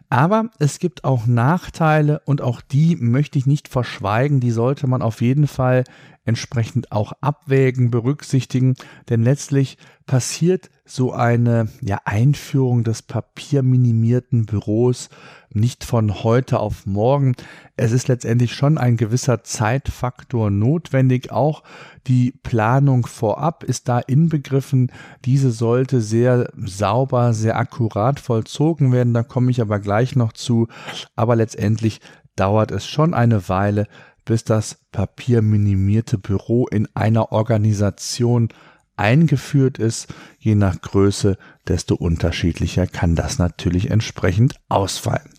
Aber 0.10 0.50
es 0.60 0.79
gibt 0.79 1.03
auch 1.03 1.25
Nachteile 1.25 2.22
und 2.25 2.41
auch 2.41 2.62
die 2.62 2.95
möchte 2.95 3.39
ich 3.39 3.45
nicht 3.45 3.67
verschweigen, 3.67 4.39
die 4.39 4.51
sollte 4.51 4.88
man 4.88 5.01
auf 5.01 5.22
jeden 5.22 5.48
Fall 5.48 5.84
entsprechend 6.25 6.91
auch 6.91 7.13
abwägen, 7.22 7.91
berücksichtigen, 7.91 8.75
denn 9.10 9.24
letztlich 9.24 9.77
passiert 10.05 10.70
so 10.86 11.13
eine 11.13 11.67
ja, 11.82 12.00
Einführung 12.05 12.84
des 12.84 13.01
papierminimierten 13.01 14.46
Büros 14.46 15.10
nicht 15.55 15.84
von 15.84 16.24
heute 16.24 16.60
auf 16.60 16.86
morgen. 16.86 17.34
Es 17.77 17.91
ist 17.91 18.08
letztendlich 18.08 18.53
schon 18.53 18.77
ein 18.77 18.98
gewisser 18.98 19.44
Zeitfaktor 19.44 20.51
notwendig. 20.51 21.32
Auch 21.32 21.63
die 22.08 22.34
Planung 22.44 23.08
vorab 23.08 23.63
ist 23.63 23.88
da 23.88 24.00
inbegriffen. 24.00 24.91
Diese 25.24 25.51
sollte 25.51 26.01
sehr 26.01 26.51
sauber, 26.55 27.34
sehr 27.34 27.58
akkurat 27.58 28.20
vollzogen 28.20 28.91
werden. 28.91 29.13
Da 29.13 29.24
komme 29.24 29.50
ich 29.50 29.62
aber 29.62 29.79
gleich 29.79 30.15
noch 30.15 30.34
zu. 30.34 30.67
Aber 31.15 31.36
letztendlich 31.36 32.01
dauert 32.36 32.72
es 32.72 32.86
schon 32.86 33.13
eine 33.13 33.48
Weile, 33.48 33.88
bis 34.25 34.44
das 34.44 34.79
papierminimierte 34.91 36.17
Büro 36.17 36.67
in 36.67 36.88
einer 36.96 37.32
Organisation 37.32 38.50
eingeführt 38.98 39.77
ist. 39.77 40.13
Je 40.39 40.55
nach 40.55 40.82
Größe, 40.82 41.38
desto 41.67 41.95
unterschiedlicher 41.95 42.88
kann 42.88 43.15
das 43.15 43.39
natürlich 43.39 43.89
entsprechend 43.89 44.55
ausfallen. 44.69 45.29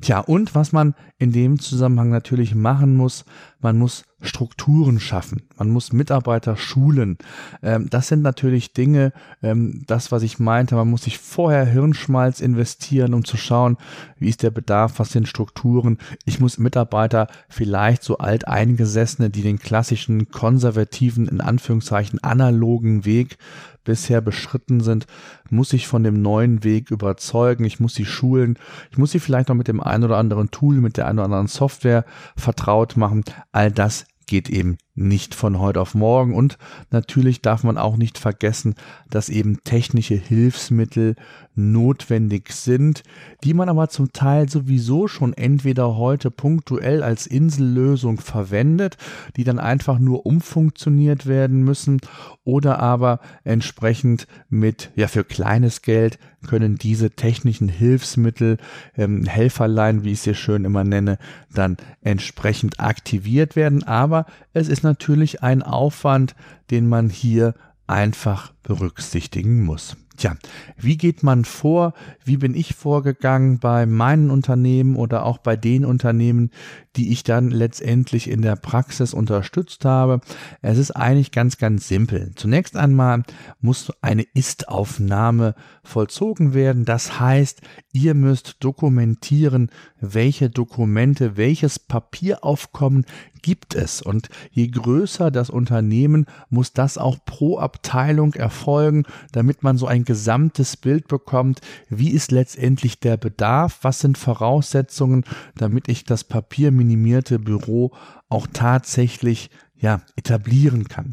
Tja, 0.00 0.20
und 0.20 0.54
was 0.54 0.72
man 0.72 0.94
in 1.18 1.32
dem 1.32 1.58
Zusammenhang 1.58 2.10
natürlich 2.10 2.54
machen 2.54 2.96
muss, 2.96 3.24
man 3.60 3.78
muss 3.78 4.04
Strukturen 4.20 5.00
schaffen, 5.00 5.48
man 5.56 5.70
muss 5.70 5.92
Mitarbeiter 5.92 6.56
schulen. 6.56 7.18
Ähm, 7.62 7.88
das 7.88 8.08
sind 8.08 8.22
natürlich 8.22 8.72
Dinge, 8.72 9.12
ähm, 9.42 9.84
das, 9.86 10.12
was 10.12 10.22
ich 10.22 10.38
meinte, 10.38 10.74
man 10.74 10.88
muss 10.88 11.04
sich 11.04 11.18
vorher 11.18 11.64
Hirnschmalz 11.64 12.40
investieren, 12.40 13.14
um 13.14 13.24
zu 13.24 13.36
schauen, 13.36 13.76
wie 14.18 14.28
ist 14.28 14.42
der 14.42 14.50
Bedarf, 14.50 14.98
was 14.98 15.10
sind 15.10 15.28
Strukturen. 15.28 15.98
Ich 16.24 16.40
muss 16.40 16.58
Mitarbeiter 16.58 17.28
vielleicht 17.48 18.02
so 18.02 18.18
alt 18.18 18.48
eingesessene, 18.48 19.30
die 19.30 19.42
den 19.42 19.58
klassischen 19.58 20.30
konservativen, 20.30 21.28
in 21.28 21.40
Anführungszeichen 21.40 22.22
analogen 22.22 23.04
Weg 23.04 23.38
bisher 23.84 24.20
beschritten 24.20 24.80
sind, 24.80 25.06
muss 25.50 25.72
ich 25.72 25.86
von 25.86 26.02
dem 26.02 26.20
neuen 26.20 26.64
Weg 26.64 26.90
überzeugen. 26.90 27.64
Ich 27.64 27.80
muss 27.80 27.94
sie 27.94 28.06
schulen. 28.06 28.58
Ich 28.90 28.98
muss 28.98 29.12
sie 29.12 29.20
vielleicht 29.20 29.48
noch 29.48 29.56
mit 29.56 29.68
dem 29.68 29.80
einen 29.80 30.04
oder 30.04 30.16
anderen 30.16 30.50
Tool, 30.50 30.76
mit 30.76 30.96
der 30.96 31.06
einen 31.06 31.18
oder 31.18 31.26
anderen 31.26 31.46
Software 31.46 32.04
vertraut 32.36 32.96
machen. 32.96 33.24
All 33.52 33.70
das 33.70 34.06
geht 34.26 34.50
eben 34.50 34.78
nicht 34.94 35.34
von 35.34 35.58
heute 35.58 35.80
auf 35.80 35.94
morgen. 35.94 36.34
Und 36.34 36.58
natürlich 36.90 37.42
darf 37.42 37.64
man 37.64 37.78
auch 37.78 37.96
nicht 37.96 38.18
vergessen, 38.18 38.74
dass 39.10 39.28
eben 39.28 39.62
technische 39.64 40.14
Hilfsmittel 40.14 41.16
notwendig 41.56 42.52
sind, 42.52 43.02
die 43.44 43.54
man 43.54 43.68
aber 43.68 43.88
zum 43.88 44.12
Teil 44.12 44.48
sowieso 44.48 45.06
schon 45.06 45.32
entweder 45.32 45.96
heute 45.96 46.30
punktuell 46.30 47.02
als 47.02 47.26
Insellösung 47.26 48.18
verwendet, 48.18 48.96
die 49.36 49.44
dann 49.44 49.58
einfach 49.58 49.98
nur 49.98 50.26
umfunktioniert 50.26 51.26
werden 51.26 51.62
müssen 51.62 52.00
oder 52.44 52.80
aber 52.80 53.20
entsprechend 53.44 54.26
mit, 54.48 54.90
ja, 54.96 55.06
für 55.08 55.24
kleines 55.24 55.82
Geld 55.82 56.18
können 56.44 56.76
diese 56.76 57.10
technischen 57.10 57.68
Hilfsmittel, 57.68 58.58
ähm, 58.96 59.24
Helferlein, 59.24 60.04
wie 60.04 60.12
ich 60.12 60.20
sie 60.20 60.34
schön 60.34 60.64
immer 60.64 60.84
nenne, 60.84 61.18
dann 61.52 61.76
entsprechend 62.02 62.80
aktiviert 62.80 63.56
werden. 63.56 63.82
Aber 63.82 64.26
es 64.52 64.68
ist 64.68 64.83
natürlich 64.84 65.42
ein 65.42 65.62
Aufwand, 65.62 66.36
den 66.70 66.88
man 66.88 67.08
hier 67.08 67.54
einfach 67.86 68.52
berücksichtigen 68.62 69.62
muss. 69.64 69.96
Tja, 70.16 70.36
wie 70.76 70.96
geht 70.96 71.24
man 71.24 71.44
vor? 71.44 71.92
Wie 72.24 72.36
bin 72.36 72.54
ich 72.54 72.74
vorgegangen 72.74 73.58
bei 73.58 73.84
meinen 73.84 74.30
Unternehmen 74.30 74.94
oder 74.94 75.26
auch 75.26 75.38
bei 75.38 75.56
den 75.56 75.84
Unternehmen, 75.84 76.50
die 76.94 77.10
ich 77.10 77.24
dann 77.24 77.50
letztendlich 77.50 78.30
in 78.30 78.40
der 78.40 78.54
Praxis 78.54 79.12
unterstützt 79.12 79.84
habe? 79.84 80.20
Es 80.62 80.78
ist 80.78 80.92
eigentlich 80.92 81.32
ganz, 81.32 81.58
ganz 81.58 81.88
simpel. 81.88 82.30
Zunächst 82.36 82.76
einmal 82.76 83.24
muss 83.60 83.92
eine 84.02 84.22
Ist-Aufnahme 84.22 85.56
vollzogen 85.82 86.54
werden. 86.54 86.84
Das 86.84 87.18
heißt, 87.18 87.62
ihr 87.92 88.14
müsst 88.14 88.58
dokumentieren, 88.60 89.68
welche 90.00 90.48
Dokumente, 90.48 91.36
welches 91.36 91.80
Papieraufkommen 91.80 93.04
gibt 93.44 93.74
es. 93.74 94.00
Und 94.00 94.30
je 94.52 94.68
größer 94.68 95.30
das 95.30 95.50
Unternehmen, 95.50 96.24
muss 96.48 96.72
das 96.72 96.96
auch 96.96 97.18
pro 97.26 97.58
Abteilung 97.58 98.32
erfolgen, 98.32 99.04
damit 99.32 99.62
man 99.62 99.76
so 99.76 99.86
ein 99.86 100.06
gesamtes 100.06 100.78
Bild 100.78 101.08
bekommt, 101.08 101.60
wie 101.90 102.08
ist 102.08 102.32
letztendlich 102.32 103.00
der 103.00 103.18
Bedarf, 103.18 103.80
was 103.82 104.00
sind 104.00 104.16
Voraussetzungen, 104.16 105.24
damit 105.56 105.88
ich 105.88 106.04
das 106.04 106.24
papierminimierte 106.24 107.38
Büro 107.38 107.92
auch 108.30 108.46
tatsächlich 108.50 109.50
ja, 109.76 110.00
etablieren 110.16 110.88
kann. 110.88 111.12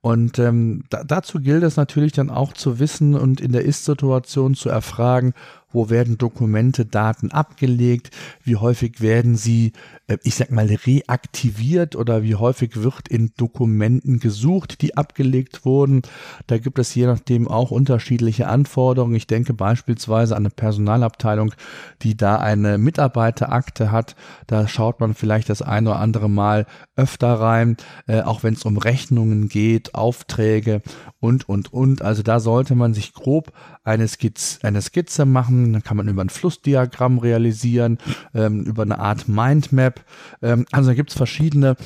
Und 0.00 0.40
ähm, 0.40 0.82
da, 0.90 1.04
dazu 1.04 1.38
gilt 1.38 1.62
es 1.62 1.76
natürlich 1.76 2.10
dann 2.10 2.30
auch 2.30 2.52
zu 2.52 2.80
wissen 2.80 3.14
und 3.14 3.40
in 3.40 3.52
der 3.52 3.64
Ist-Situation 3.64 4.56
zu 4.56 4.68
erfragen, 4.68 5.34
wo 5.72 5.90
werden 5.90 6.18
Dokumente, 6.18 6.86
Daten 6.86 7.30
abgelegt, 7.30 8.10
wie 8.42 8.56
häufig 8.56 9.00
werden 9.00 9.36
sie, 9.36 9.72
äh, 10.06 10.16
ich 10.22 10.34
sag 10.34 10.50
mal, 10.50 10.66
reaktiviert 10.66 11.94
oder 11.96 12.22
wie 12.22 12.34
häufig 12.34 12.82
wird 12.82 13.08
in 13.08 13.32
Dokumenten 13.36 14.18
gesucht, 14.18 14.80
die 14.82 14.96
abgelegt 14.96 15.64
wurden. 15.64 16.02
Da 16.46 16.58
gibt 16.58 16.78
es 16.78 16.94
je 16.94 17.06
nachdem 17.06 17.48
auch 17.48 17.70
unterschiedliche 17.70 18.48
Anforderungen. 18.48 19.14
Ich 19.14 19.26
denke 19.26 19.52
beispielsweise 19.52 20.34
an 20.34 20.42
eine 20.42 20.50
Personalabteilung, 20.50 21.54
die 22.02 22.16
da 22.16 22.36
eine 22.36 22.78
Mitarbeiterakte 22.78 23.92
hat. 23.92 24.16
Da 24.46 24.66
schaut 24.68 25.00
man 25.00 25.14
vielleicht 25.14 25.50
das 25.50 25.62
ein 25.62 25.86
oder 25.86 25.98
andere 25.98 26.30
Mal 26.30 26.66
öfter 26.96 27.34
rein, 27.34 27.76
äh, 28.06 28.22
auch 28.22 28.42
wenn 28.42 28.54
es 28.54 28.64
um 28.64 28.78
Rechnungen 28.78 29.48
geht, 29.48 29.94
Aufträge 29.94 30.82
und, 31.20 31.48
und, 31.48 31.72
und. 31.72 32.02
Also 32.02 32.22
da 32.22 32.40
sollte 32.40 32.74
man 32.74 32.94
sich 32.94 33.12
grob 33.12 33.52
eine 33.84 34.06
Skizze, 34.06 34.58
eine 34.62 34.82
Skizze 34.82 35.24
machen, 35.24 35.57
dann 35.72 35.82
kann 35.82 35.96
man 35.96 36.08
über 36.08 36.22
ein 36.22 36.30
Flussdiagramm 36.30 37.18
realisieren, 37.18 37.98
ähm, 38.34 38.64
über 38.64 38.82
eine 38.82 38.98
Art 38.98 39.28
Mindmap. 39.28 40.04
Ähm, 40.42 40.66
also 40.72 40.90
da 40.90 40.94
gibt 40.94 41.10
es 41.10 41.16
verschiedene 41.16 41.76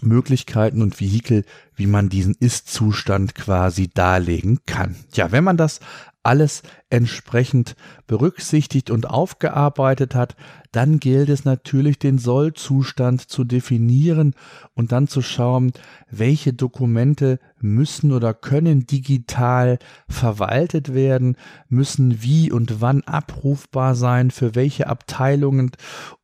Möglichkeiten 0.00 0.82
und 0.82 1.00
Vehikel, 1.00 1.44
wie 1.74 1.86
man 1.86 2.08
diesen 2.08 2.34
Ist-Zustand 2.38 3.34
quasi 3.34 3.88
darlegen 3.88 4.60
kann. 4.66 4.96
Ja, 5.12 5.32
wenn 5.32 5.44
man 5.44 5.56
das 5.56 5.80
alles 6.26 6.62
entsprechend 6.90 7.76
berücksichtigt 8.08 8.90
und 8.90 9.08
aufgearbeitet 9.08 10.16
hat, 10.16 10.34
dann 10.72 10.98
gilt 10.98 11.28
es 11.28 11.44
natürlich, 11.44 11.98
den 11.98 12.18
Sollzustand 12.18 13.22
zu 13.30 13.44
definieren 13.44 14.34
und 14.74 14.90
dann 14.92 15.06
zu 15.06 15.22
schauen, 15.22 15.72
welche 16.10 16.52
Dokumente 16.52 17.38
müssen 17.60 18.12
oder 18.12 18.34
können 18.34 18.86
digital 18.86 19.78
verwaltet 20.08 20.92
werden, 20.92 21.36
müssen 21.68 22.22
wie 22.22 22.50
und 22.50 22.80
wann 22.80 23.02
abrufbar 23.04 23.94
sein, 23.94 24.32
für 24.32 24.54
welche 24.56 24.88
Abteilungen 24.88 25.70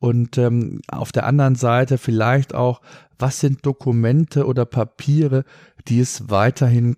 und 0.01 0.37
ähm, 0.37 0.81
auf 0.89 1.13
der 1.13 1.27
anderen 1.27 1.55
Seite 1.55 1.97
vielleicht 1.97 2.55
auch, 2.55 2.81
was 3.23 3.41
sind 3.41 3.65
Dokumente 3.65 4.47
oder 4.47 4.67
Papiere, 4.67 5.45
die 5.89 6.01
es 6.01 6.29
weiterhin 6.29 6.97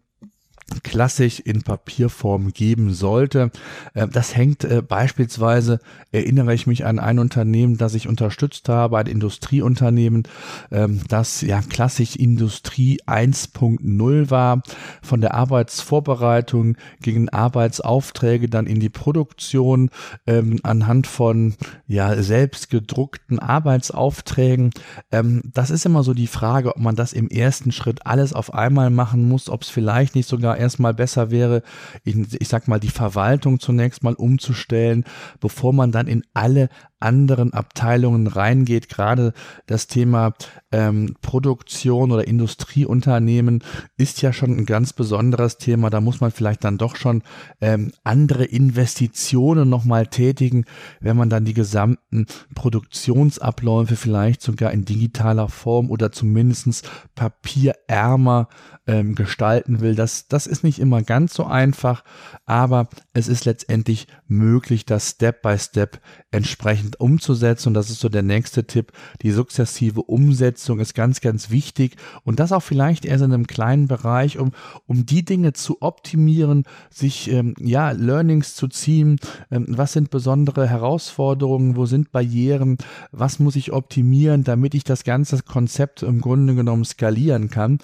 klassisch 0.83 1.41
in 1.41 1.63
Papierform 1.63 2.53
geben 2.53 2.93
sollte. 2.93 3.51
Äh, 3.95 4.09
das 4.09 4.35
hängt 4.35 4.65
äh, 4.65 4.83
beispielsweise, 4.83 5.81
erinnere 6.13 6.55
ich 6.55 6.67
mich 6.67 6.87
an 6.87 6.99
ein 6.99 7.19
Unternehmen, 7.19 7.77
das 7.77 7.95
ich 7.95 8.09
unterstützt 8.09 8.69
habe, 8.69 8.99
ein 8.99 9.07
Industrieunternehmen, 9.07 10.25
ähm, 10.71 11.01
das 11.09 11.43
ja 11.43 11.61
klassisch 11.61 12.17
Industrie 12.17 13.01
1.0 13.07 14.31
war, 14.31 14.63
von 15.03 15.21
der 15.21 15.35
Arbeitsvorbereitung 15.35 16.77
gegen 17.01 17.29
Arbeitsaufträge 17.29 18.49
dann 18.49 18.67
in 18.67 18.81
die 18.81 18.89
Produktion 18.89 19.91
ähm, 20.27 20.61
anhand 20.63 21.07
von 21.07 21.55
ja 21.87 22.23
selbst 22.23 22.71
gedruckten 22.71 23.39
Arbeitsaufträgen. 23.39 24.71
Ähm, 25.11 25.43
das 25.53 25.71
ist 25.71 25.87
immer 25.87 26.03
so 26.03 26.15
die 26.15 26.27
Frage, 26.27 26.71
ob 26.71 26.81
man 26.81 26.97
das 26.97 27.13
im 27.13 27.29
ersten 27.29 27.73
Schritt 27.73 28.07
alles 28.07 28.33
auf 28.33 28.55
einmal 28.55 28.91
machen 28.91 29.29
muss, 29.29 29.49
ob 29.49 29.63
es 29.63 29.69
vielleicht 29.69 30.15
nicht 30.15 30.29
sogar 30.29 30.54
erstmal 30.57 30.95
besser 30.95 31.31
wäre, 31.31 31.63
ich, 32.05 32.17
ich 32.41 32.49
sag 32.49 32.69
mal, 32.69 32.81
die 32.81 32.89
Verwaltung 32.89 33.61
zunächst 33.61 34.03
mal 34.03 34.15
umzustellen, 34.15 35.05
bevor 35.41 35.73
man 35.73 35.93
dann 35.93 36.07
in 36.07 36.25
alle 36.35 36.69
anderen 37.05 37.53
Abteilungen 37.53 38.27
reingeht. 38.27 38.89
Gerade 38.89 39.33
das 39.67 39.87
Thema 39.87 40.33
ähm, 40.73 41.17
Produktion 41.23 42.11
oder 42.11 42.27
Industrieunternehmen 42.27 43.63
ist 43.97 44.23
ja 44.23 44.33
schon 44.33 44.57
ein 44.57 44.67
ganz 44.67 44.93
besonderes 44.93 45.59
Thema. 45.59 45.91
Da 45.91 46.01
muss 46.01 46.21
man 46.21 46.31
vielleicht 46.31 46.65
dann 46.65 46.79
doch 46.79 46.97
schon 46.97 47.23
ähm, 47.61 47.93
andere 48.03 48.45
Investitionen 48.45 49.69
nochmal 49.69 50.07
tätigen, 50.07 50.65
wenn 51.01 51.17
man 51.17 51.31
dann 51.31 51.45
die 51.45 51.55
gesamten 51.55 52.27
Produktionsabläufe 52.55 53.97
vielleicht 53.97 54.43
sogar 54.43 54.73
in 54.73 54.85
digitaler 54.85 55.49
Form 55.49 55.91
oder 55.91 56.11
zumindestens 56.11 56.83
papierärmer 57.15 58.49
ähm, 58.87 59.15
gestalten 59.15 59.81
will. 59.81 59.95
Das, 59.95 60.29
das 60.29 60.47
ist 60.47 60.65
nicht 60.65 60.79
immer 60.79 61.03
ganz 61.03 61.35
so 61.35 61.45
einfach, 61.45 62.05
aber 62.45 62.89
es 63.13 63.29
ist 63.29 63.45
letztendlich 63.45 64.07
möglich, 64.27 64.85
das 64.85 65.11
Step 65.11 65.43
by 65.43 65.59
Step 65.59 66.01
entsprechend 66.31 66.94
umzusetzen. 66.95 67.69
Und 67.69 67.75
das 67.75 67.91
ist 67.91 68.01
so 68.01 68.09
der 68.09 68.23
nächste 68.23 68.67
Tipp. 68.67 68.93
Die 69.23 69.31
sukzessive 69.31 70.03
Umsetzung 70.03 70.81
ist 70.81 70.95
ganz, 70.95 71.21
ganz 71.21 71.51
wichtig. 71.51 71.97
Und 72.25 72.41
das 72.41 72.53
auch 72.53 72.63
vielleicht 72.63 73.05
erst 73.05 73.25
in 73.25 73.33
einem 73.33 73.47
kleinen 73.47 73.89
Bereich, 73.89 74.39
um, 74.39 74.53
um 74.87 75.07
die 75.07 75.25
Dinge 75.25 75.53
zu 75.53 75.83
optimieren, 75.83 76.65
sich 76.91 77.31
ähm, 77.31 77.55
ja 77.59 77.91
Learnings 77.91 78.55
zu 78.55 78.69
ziehen. 78.69 79.19
Ähm, 79.51 79.67
was 79.69 79.93
sind 79.93 80.11
besondere 80.11 80.69
Herausforderungen? 80.69 81.77
Wo 81.77 81.87
sind 81.87 82.13
Barrieren? 82.13 82.79
Was 83.13 83.39
muss 83.39 83.57
ich 83.57 83.73
optimieren, 83.73 84.45
damit 84.45 84.75
ich 84.75 84.85
das 84.85 85.05
ganze 85.05 85.43
Konzept 85.43 86.03
im 86.03 86.21
Grunde 86.21 86.55
genommen 86.55 86.85
skalieren 86.85 87.51
kann? 87.51 87.79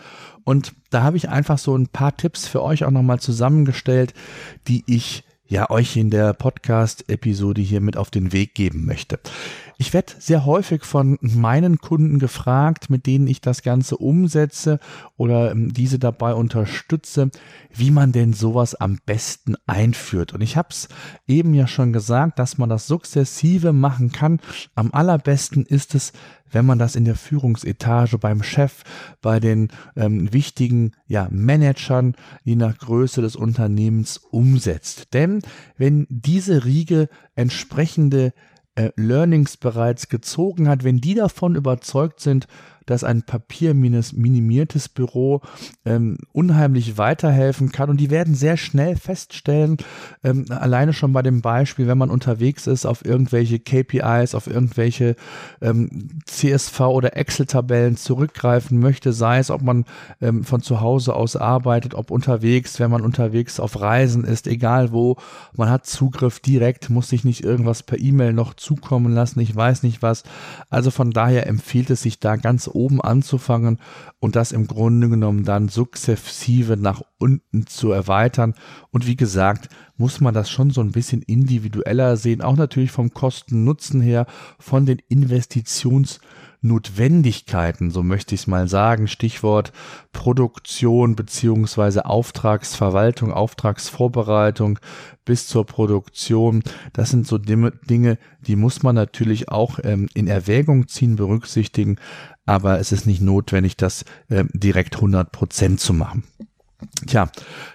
Und 0.45 0.73
da 0.91 1.03
habe 1.03 1.17
ich 1.17 1.29
einfach 1.29 1.59
so 1.59 1.77
ein 1.77 1.89
paar 1.89 2.17
Tipps 2.17 2.49
für 2.49 2.63
euch 2.63 2.85
auch 2.85 2.91
nochmal 2.91 3.21
zusammengestellt, 3.21 4.15
die 4.67 4.83
ich 4.87 5.25
ja 5.51 5.69
euch 5.69 5.97
in 5.97 6.11
der 6.11 6.33
Podcast-Episode 6.33 7.61
hier 7.61 7.81
mit 7.81 7.97
auf 7.97 8.11
den 8.11 8.33
Weg 8.33 8.55
geben 8.55 8.87
möchte. 8.87 9.19
Ich 9.81 9.95
werde 9.95 10.13
sehr 10.19 10.45
häufig 10.45 10.85
von 10.85 11.17
meinen 11.23 11.79
Kunden 11.79 12.19
gefragt, 12.19 12.91
mit 12.91 13.07
denen 13.07 13.27
ich 13.27 13.41
das 13.41 13.63
Ganze 13.63 13.97
umsetze 13.97 14.79
oder 15.17 15.53
ähm, 15.53 15.73
diese 15.73 15.99
dabei 15.99 16.35
unterstütze, 16.35 17.31
wie 17.75 17.91
man 17.91 18.13
denn 18.13 18.35
sowas 18.35 18.75
am 18.75 18.99
besten 19.07 19.57
einführt. 19.67 20.35
Und 20.35 20.43
ich 20.43 20.59
habe 20.59 20.69
es 20.71 20.91
eben 21.27 21.55
ja 21.55 21.67
schon 21.67 21.95
gesagt, 21.95 22.39
dass 22.39 22.59
man 22.59 22.69
das 22.69 22.87
sukzessive 22.89 23.73
machen 23.73 24.13
kann. 24.13 24.41
Am 24.75 24.93
allerbesten 24.93 25.65
ist 25.65 25.95
es, 25.95 26.13
wenn 26.51 26.67
man 26.67 26.79
das 26.79 26.95
in 26.95 27.07
der 27.07 27.17
Führungsetage 27.17 28.19
beim 28.19 28.43
Chef, 28.43 28.83
bei 29.23 29.41
den 29.41 29.69
ähm, 29.97 30.31
wichtigen 30.31 30.93
ja, 31.07 31.27
Managern, 31.31 32.17
je 32.45 32.55
nach 32.55 32.77
Größe 32.77 33.23
des 33.23 33.35
Unternehmens 33.35 34.19
umsetzt. 34.19 35.15
Denn 35.15 35.41
wenn 35.79 36.07
diese 36.11 36.67
Riege 36.67 37.09
entsprechende 37.35 38.35
äh, 38.81 38.93
Learnings 38.97 39.57
bereits 39.57 40.09
gezogen 40.09 40.69
hat, 40.69 40.85
wenn 40.85 41.01
die 41.01 41.15
davon 41.15 41.55
überzeugt 41.55 42.21
sind, 42.21 42.47
dass 42.91 43.05
ein 43.05 43.23
papierminimiertes 43.23 44.89
Büro 44.89 45.41
ähm, 45.85 46.19
unheimlich 46.33 46.99
weiterhelfen 46.99 47.73
kann. 47.73 47.91
Und 47.91 47.99
die 47.99 48.11
werden 48.11 48.35
sehr 48.35 48.57
schnell 48.57 48.97
feststellen, 48.97 49.79
ähm, 50.25 50.47
alleine 50.49 50.93
schon 50.93 51.13
bei 51.13 51.23
dem 51.23 51.41
Beispiel, 51.41 51.87
wenn 51.87 51.99
man 51.99 52.11
unterwegs 52.11 52.67
ist 52.67 52.87
auf 52.87 53.05
irgendwelche 53.05 53.59
KPIs, 53.59 54.35
auf 54.35 54.47
irgendwelche 54.47 55.17
ähm, 55.61 56.09
CSV 56.27 56.81
oder 56.81 57.17
Excel-Tabellen 57.17 57.97
zurückgreifen 57.97 58.81
möchte, 58.81 59.13
sei 59.13 59.39
es, 59.39 59.51
ob 59.51 59.63
man 59.63 59.85
ähm, 60.21 60.45
von 60.45 60.63
zu 60.63 60.81
Hause 60.81 61.15
aus 61.15 61.37
arbeitet, 61.37 61.95
ob 61.95 62.11
unterwegs, 62.11 62.81
wenn 62.81 62.91
man 62.91 63.03
unterwegs 63.03 63.61
auf 63.61 63.81
Reisen 63.81 64.25
ist, 64.25 64.47
egal 64.47 64.93
wo, 64.93 65.17
man 65.55 65.71
hat 65.71 65.87
Zugriff 65.87 66.41
direkt, 66.41 66.91
muss 66.91 67.09
sich 67.09 67.25
nicht 67.25 67.45
irgendwas 67.45 67.83
per 67.83 67.99
E-Mail 67.99 68.33
noch 68.33 68.55
zukommen 68.55 69.13
lassen, 69.15 69.41
ich 69.41 69.55
weiß 69.55 69.85
nicht 69.85 70.03
was. 70.03 70.25
Also 70.69 70.91
von 70.91 71.13
daher 71.13 71.47
empfiehlt 71.47 71.91
es 71.91 72.03
sich 72.03 72.19
da 72.19 72.37
ganz 72.37 72.69
oben 72.69 72.80
anzufangen 72.89 73.79
und 74.19 74.37
das 74.37 74.53
im 74.53 74.67
Grunde 74.67 75.09
genommen 75.09 75.45
dann 75.45 75.69
sukzessive 75.69 76.77
nach 76.77 77.03
unten 77.19 77.67
zu 77.67 77.91
erweitern. 77.93 78.55
Und 78.91 79.07
wie 79.07 79.17
gesagt, 79.17 79.69
muss 79.97 80.21
man 80.21 80.35
das 80.35 80.51
schon 80.51 80.71
so 80.71 80.81
ein 80.81 80.93
bisschen 80.93 81.23
individueller 81.23 82.17
sehen, 82.17 82.41
auch 82.41 82.57
natürlich 82.57 82.91
vom 82.91 83.13
Kosten-Nutzen 83.13 84.01
her, 84.01 84.27
von 84.59 84.87
den 84.87 85.01
Investitions- 85.11 86.21
Notwendigkeiten, 86.63 87.91
so 87.91 88.03
möchte 88.03 88.35
ich 88.35 88.43
es 88.43 88.47
mal 88.47 88.69
sagen, 88.69 89.09
Stichwort 89.09 89.73
Produktion 90.13 91.17
beziehungsweise 91.17 92.05
Auftragsverwaltung, 92.05 93.33
Auftragsvorbereitung 93.33 94.79
bis 95.25 95.47
zur 95.47 95.65
Produktion. 95.65 96.63
Das 96.93 97.11
sind 97.11 97.27
so 97.27 97.39
Dinge, 97.39 98.19
die 98.47 98.57
muss 98.57 98.83
man 98.83 98.95
natürlich 98.95 99.49
auch 99.49 99.79
ähm, 99.83 100.09
in 100.13 100.29
Erwägung 100.29 100.87
ziehen, 100.87 101.17
berücksichtigen, 101.17 101.97
aber 102.47 102.79
es 102.81 102.93
ist 102.93 103.07
nicht 103.07 103.21
notwendig, 103.21 103.77
das 103.77 104.05
ähm, 104.31 104.49
direkt 104.53 104.97
100 104.97 105.33
Prozent 105.33 105.81
zu 105.81 105.93
machen. 105.93 106.25
Tja, 107.07 107.31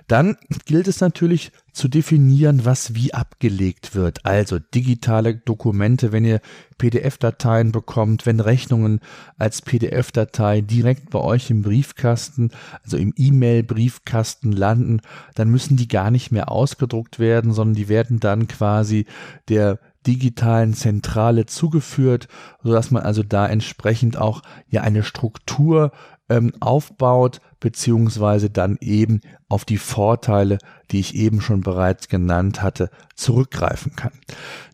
dann 0.08 0.36
gilt 0.66 0.88
es 0.88 1.00
natürlich 1.00 1.52
zu 1.74 1.88
definieren, 1.88 2.66
was 2.66 2.96
wie 2.96 3.14
abgelegt 3.14 3.94
wird. 3.94 4.26
Also 4.26 4.60
digitale 4.60 5.36
Dokumente, 5.36 6.12
wenn 6.12 6.26
ihr 6.26 6.42
PDF-Dateien 6.78 7.72
bekommt, 7.72 8.26
wenn 8.26 8.40
Rechnungen 8.40 9.02
als 9.38 9.62
PDF-Datei 9.62 10.62
direkt 10.62 11.10
bei 11.10 11.20
euch 11.20 11.50
im 11.50 11.62
Briefkasten, 11.62 12.52
also 12.84 12.98
im 12.98 13.14
E-Mail-Briefkasten 13.16 14.52
landen, 14.52 15.02
dann 15.36 15.50
müssen 15.50 15.78
die 15.78 15.88
gar 15.88 16.12
nicht 16.12 16.32
mehr 16.32 16.52
ausgedruckt 16.52 17.20
werden, 17.20 17.52
sondern 17.54 17.76
die 17.76 17.90
werden 17.90 18.20
dann 18.20 18.48
quasi 18.48 19.06
der 19.50 19.80
digitalen 20.08 20.74
Zentrale 20.74 21.46
zugeführt, 21.46 22.28
so 22.64 22.72
dass 22.72 22.92
man 22.92 23.04
also 23.04 23.24
da 23.24 23.48
entsprechend 23.48 24.18
auch 24.18 24.42
ja 24.68 24.82
eine 24.82 25.04
Struktur 25.04 25.92
ähm, 26.30 26.54
aufbaut, 26.60 27.40
beziehungsweise 27.60 28.50
dann 28.50 28.78
eben 28.82 29.22
auf 29.48 29.66
die 29.66 29.78
Vorteile, 29.78 30.58
die 30.92 31.00
ich 31.00 31.16
eben 31.16 31.42
schon 31.42 31.62
bereits 31.62 32.08
genannt 32.08 32.62
hatte, 32.62 32.90
zurückgreifen 33.16 33.96
kann. 33.96 34.12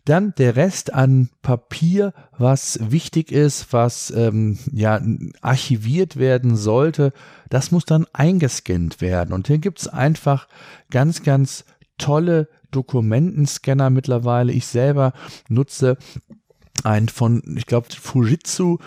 Dann 0.04 0.34
der 0.36 0.56
Rest 0.56 0.92
an 0.92 1.30
Papier, 1.42 2.12
was 2.36 2.78
wichtig 2.90 3.32
ist, 3.32 3.72
was 3.72 4.10
ähm, 4.10 4.58
ja 4.72 5.00
archiviert 5.40 6.16
werden 6.16 6.56
sollte, 6.56 7.12
das 7.50 7.70
muss 7.70 7.84
dann 7.84 8.06
eingescannt 8.12 9.00
werden. 9.00 9.32
Und 9.34 9.46
hier 9.46 9.58
gibt 9.58 9.80
es 9.80 9.88
einfach 9.88 10.48
ganz, 10.90 11.22
ganz 11.22 11.64
tolle 11.98 12.48
Dokumentenscanner 12.72 13.90
mittlerweile. 13.90 14.52
Ich 14.52 14.66
selber 14.66 15.12
nutze 15.48 15.96
einen 16.84 17.08
von, 17.08 17.42
ich 17.56 17.66
glaube, 17.66 17.88
Fujitsu, 17.90 18.78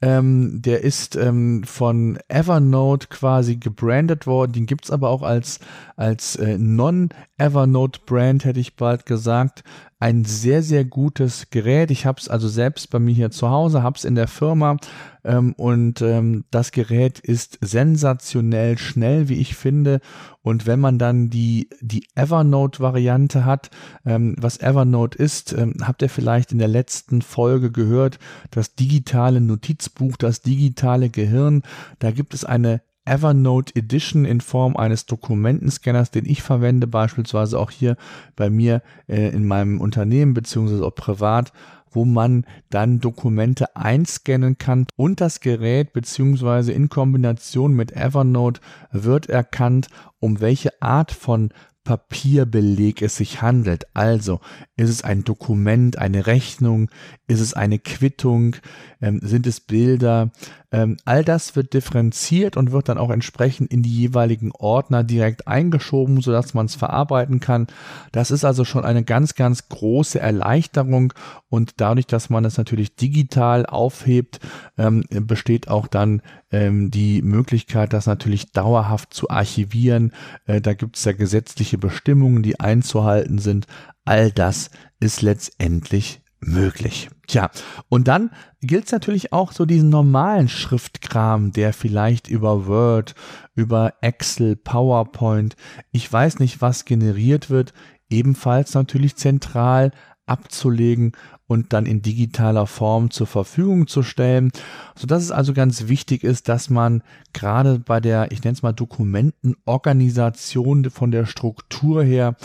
ähm, 0.00 0.60
der 0.62 0.82
ist 0.82 1.16
ähm, 1.16 1.62
von 1.64 2.18
Evernote 2.28 3.08
quasi 3.08 3.56
gebrandet 3.56 4.26
worden. 4.26 4.52
Den 4.52 4.66
gibt 4.66 4.84
es 4.84 4.90
aber 4.90 5.08
auch 5.08 5.22
als, 5.22 5.60
als 5.96 6.36
äh, 6.36 6.58
Non-Evernote-Brand, 6.58 8.44
hätte 8.44 8.60
ich 8.60 8.76
bald 8.76 9.06
gesagt 9.06 9.64
ein 10.04 10.26
sehr, 10.26 10.62
sehr 10.62 10.84
gutes 10.84 11.48
Gerät. 11.48 11.90
Ich 11.90 12.04
habe 12.04 12.20
es 12.20 12.28
also 12.28 12.46
selbst 12.46 12.90
bei 12.90 12.98
mir 12.98 13.14
hier 13.14 13.30
zu 13.30 13.48
Hause, 13.48 13.82
habe 13.82 13.96
es 13.96 14.04
in 14.04 14.14
der 14.14 14.28
Firma 14.28 14.76
ähm, 15.24 15.54
und 15.54 16.02
ähm, 16.02 16.44
das 16.50 16.72
Gerät 16.72 17.20
ist 17.20 17.58
sensationell 17.62 18.76
schnell, 18.76 19.30
wie 19.30 19.38
ich 19.38 19.56
finde. 19.56 20.00
Und 20.42 20.66
wenn 20.66 20.78
man 20.78 20.98
dann 20.98 21.30
die, 21.30 21.70
die 21.80 22.06
Evernote-Variante 22.14 23.46
hat, 23.46 23.70
ähm, 24.04 24.36
was 24.38 24.60
Evernote 24.60 25.16
ist, 25.16 25.54
ähm, 25.54 25.76
habt 25.80 26.02
ihr 26.02 26.10
vielleicht 26.10 26.52
in 26.52 26.58
der 26.58 26.68
letzten 26.68 27.22
Folge 27.22 27.72
gehört, 27.72 28.18
das 28.50 28.74
digitale 28.74 29.40
Notizbuch, 29.84 30.16
das 30.16 30.40
digitale 30.40 31.10
Gehirn. 31.10 31.62
Da 31.98 32.10
gibt 32.10 32.34
es 32.34 32.44
eine 32.44 32.82
Evernote 33.04 33.76
Edition 33.76 34.24
in 34.24 34.40
Form 34.40 34.76
eines 34.76 35.04
Dokumentenscanners, 35.06 36.10
den 36.10 36.24
ich 36.24 36.42
verwende, 36.42 36.86
beispielsweise 36.86 37.58
auch 37.58 37.70
hier 37.70 37.96
bei 38.34 38.48
mir 38.48 38.82
äh, 39.08 39.28
in 39.28 39.46
meinem 39.46 39.80
Unternehmen 39.80 40.32
beziehungsweise 40.32 40.86
auch 40.86 40.94
privat, 40.94 41.52
wo 41.90 42.06
man 42.06 42.46
dann 42.70 43.00
Dokumente 43.00 43.76
einscannen 43.76 44.56
kann 44.56 44.86
und 44.96 45.20
das 45.20 45.40
Gerät 45.40 45.92
beziehungsweise 45.92 46.72
in 46.72 46.88
Kombination 46.88 47.74
mit 47.74 47.92
Evernote 47.92 48.60
wird 48.90 49.28
erkannt, 49.28 49.88
um 50.18 50.40
welche 50.40 50.82
Art 50.82 51.12
von 51.12 51.50
Papierbeleg 51.84 53.02
es 53.02 53.16
sich 53.16 53.42
handelt. 53.42 53.86
Also 53.94 54.40
ist 54.76 54.88
es 54.88 55.04
ein 55.04 55.22
Dokument, 55.22 55.98
eine 55.98 56.26
Rechnung, 56.26 56.90
ist 57.26 57.40
es 57.40 57.54
eine 57.54 57.78
Quittung, 57.78 58.56
ähm, 59.00 59.20
sind 59.22 59.46
es 59.46 59.60
Bilder. 59.60 60.32
Ähm, 60.74 60.96
all 61.04 61.24
das 61.24 61.54
wird 61.54 61.72
differenziert 61.72 62.56
und 62.56 62.72
wird 62.72 62.88
dann 62.88 62.98
auch 62.98 63.10
entsprechend 63.10 63.70
in 63.70 63.84
die 63.84 63.94
jeweiligen 63.94 64.50
Ordner 64.50 65.04
direkt 65.04 65.46
eingeschoben, 65.46 66.20
sodass 66.20 66.52
man 66.52 66.66
es 66.66 66.74
verarbeiten 66.74 67.38
kann. 67.38 67.68
Das 68.10 68.32
ist 68.32 68.44
also 68.44 68.64
schon 68.64 68.84
eine 68.84 69.04
ganz, 69.04 69.36
ganz 69.36 69.68
große 69.68 70.18
Erleichterung 70.18 71.12
und 71.48 71.74
dadurch, 71.76 72.08
dass 72.08 72.28
man 72.28 72.44
es 72.44 72.58
natürlich 72.58 72.96
digital 72.96 73.66
aufhebt, 73.66 74.40
ähm, 74.76 75.04
besteht 75.10 75.68
auch 75.68 75.86
dann 75.86 76.22
ähm, 76.50 76.90
die 76.90 77.22
Möglichkeit, 77.22 77.92
das 77.92 78.06
natürlich 78.06 78.50
dauerhaft 78.50 79.14
zu 79.14 79.30
archivieren. 79.30 80.12
Äh, 80.46 80.60
da 80.60 80.74
gibt 80.74 80.96
es 80.96 81.04
ja 81.04 81.12
gesetzliche 81.12 81.78
Bestimmungen, 81.78 82.42
die 82.42 82.58
einzuhalten 82.58 83.38
sind. 83.38 83.68
All 84.04 84.32
das 84.32 84.70
ist 84.98 85.22
letztendlich 85.22 86.20
möglich. 86.40 87.10
Tja, 87.26 87.50
und 87.88 88.08
dann 88.08 88.30
gilt 88.60 88.86
es 88.86 88.92
natürlich 88.92 89.32
auch 89.32 89.52
so 89.52 89.64
diesen 89.64 89.88
normalen 89.88 90.48
Schriftkram, 90.48 91.52
der 91.52 91.72
vielleicht 91.72 92.28
über 92.28 92.66
Word, 92.66 93.14
über 93.54 93.94
Excel, 94.00 94.56
PowerPoint, 94.56 95.56
ich 95.90 96.12
weiß 96.12 96.38
nicht 96.38 96.60
was 96.60 96.84
generiert 96.84 97.50
wird, 97.50 97.72
ebenfalls 98.10 98.74
natürlich 98.74 99.16
zentral 99.16 99.92
abzulegen 100.26 101.12
und 101.46 101.74
dann 101.74 101.84
in 101.84 102.00
digitaler 102.00 102.66
Form 102.66 103.10
zur 103.10 103.26
Verfügung 103.26 103.86
zu 103.86 104.02
stellen, 104.02 104.50
so 104.96 105.06
dass 105.06 105.22
es 105.22 105.30
also 105.30 105.52
ganz 105.52 105.88
wichtig 105.88 106.24
ist, 106.24 106.48
dass 106.48 106.70
man 106.70 107.02
gerade 107.34 107.78
bei 107.78 108.00
der, 108.00 108.32
ich 108.32 108.42
nenne 108.42 108.54
es 108.54 108.62
mal 108.62 108.72
Dokumentenorganisation 108.72 110.88
von 110.90 111.10
der 111.10 111.26
Struktur 111.26 112.02
her 112.02 112.36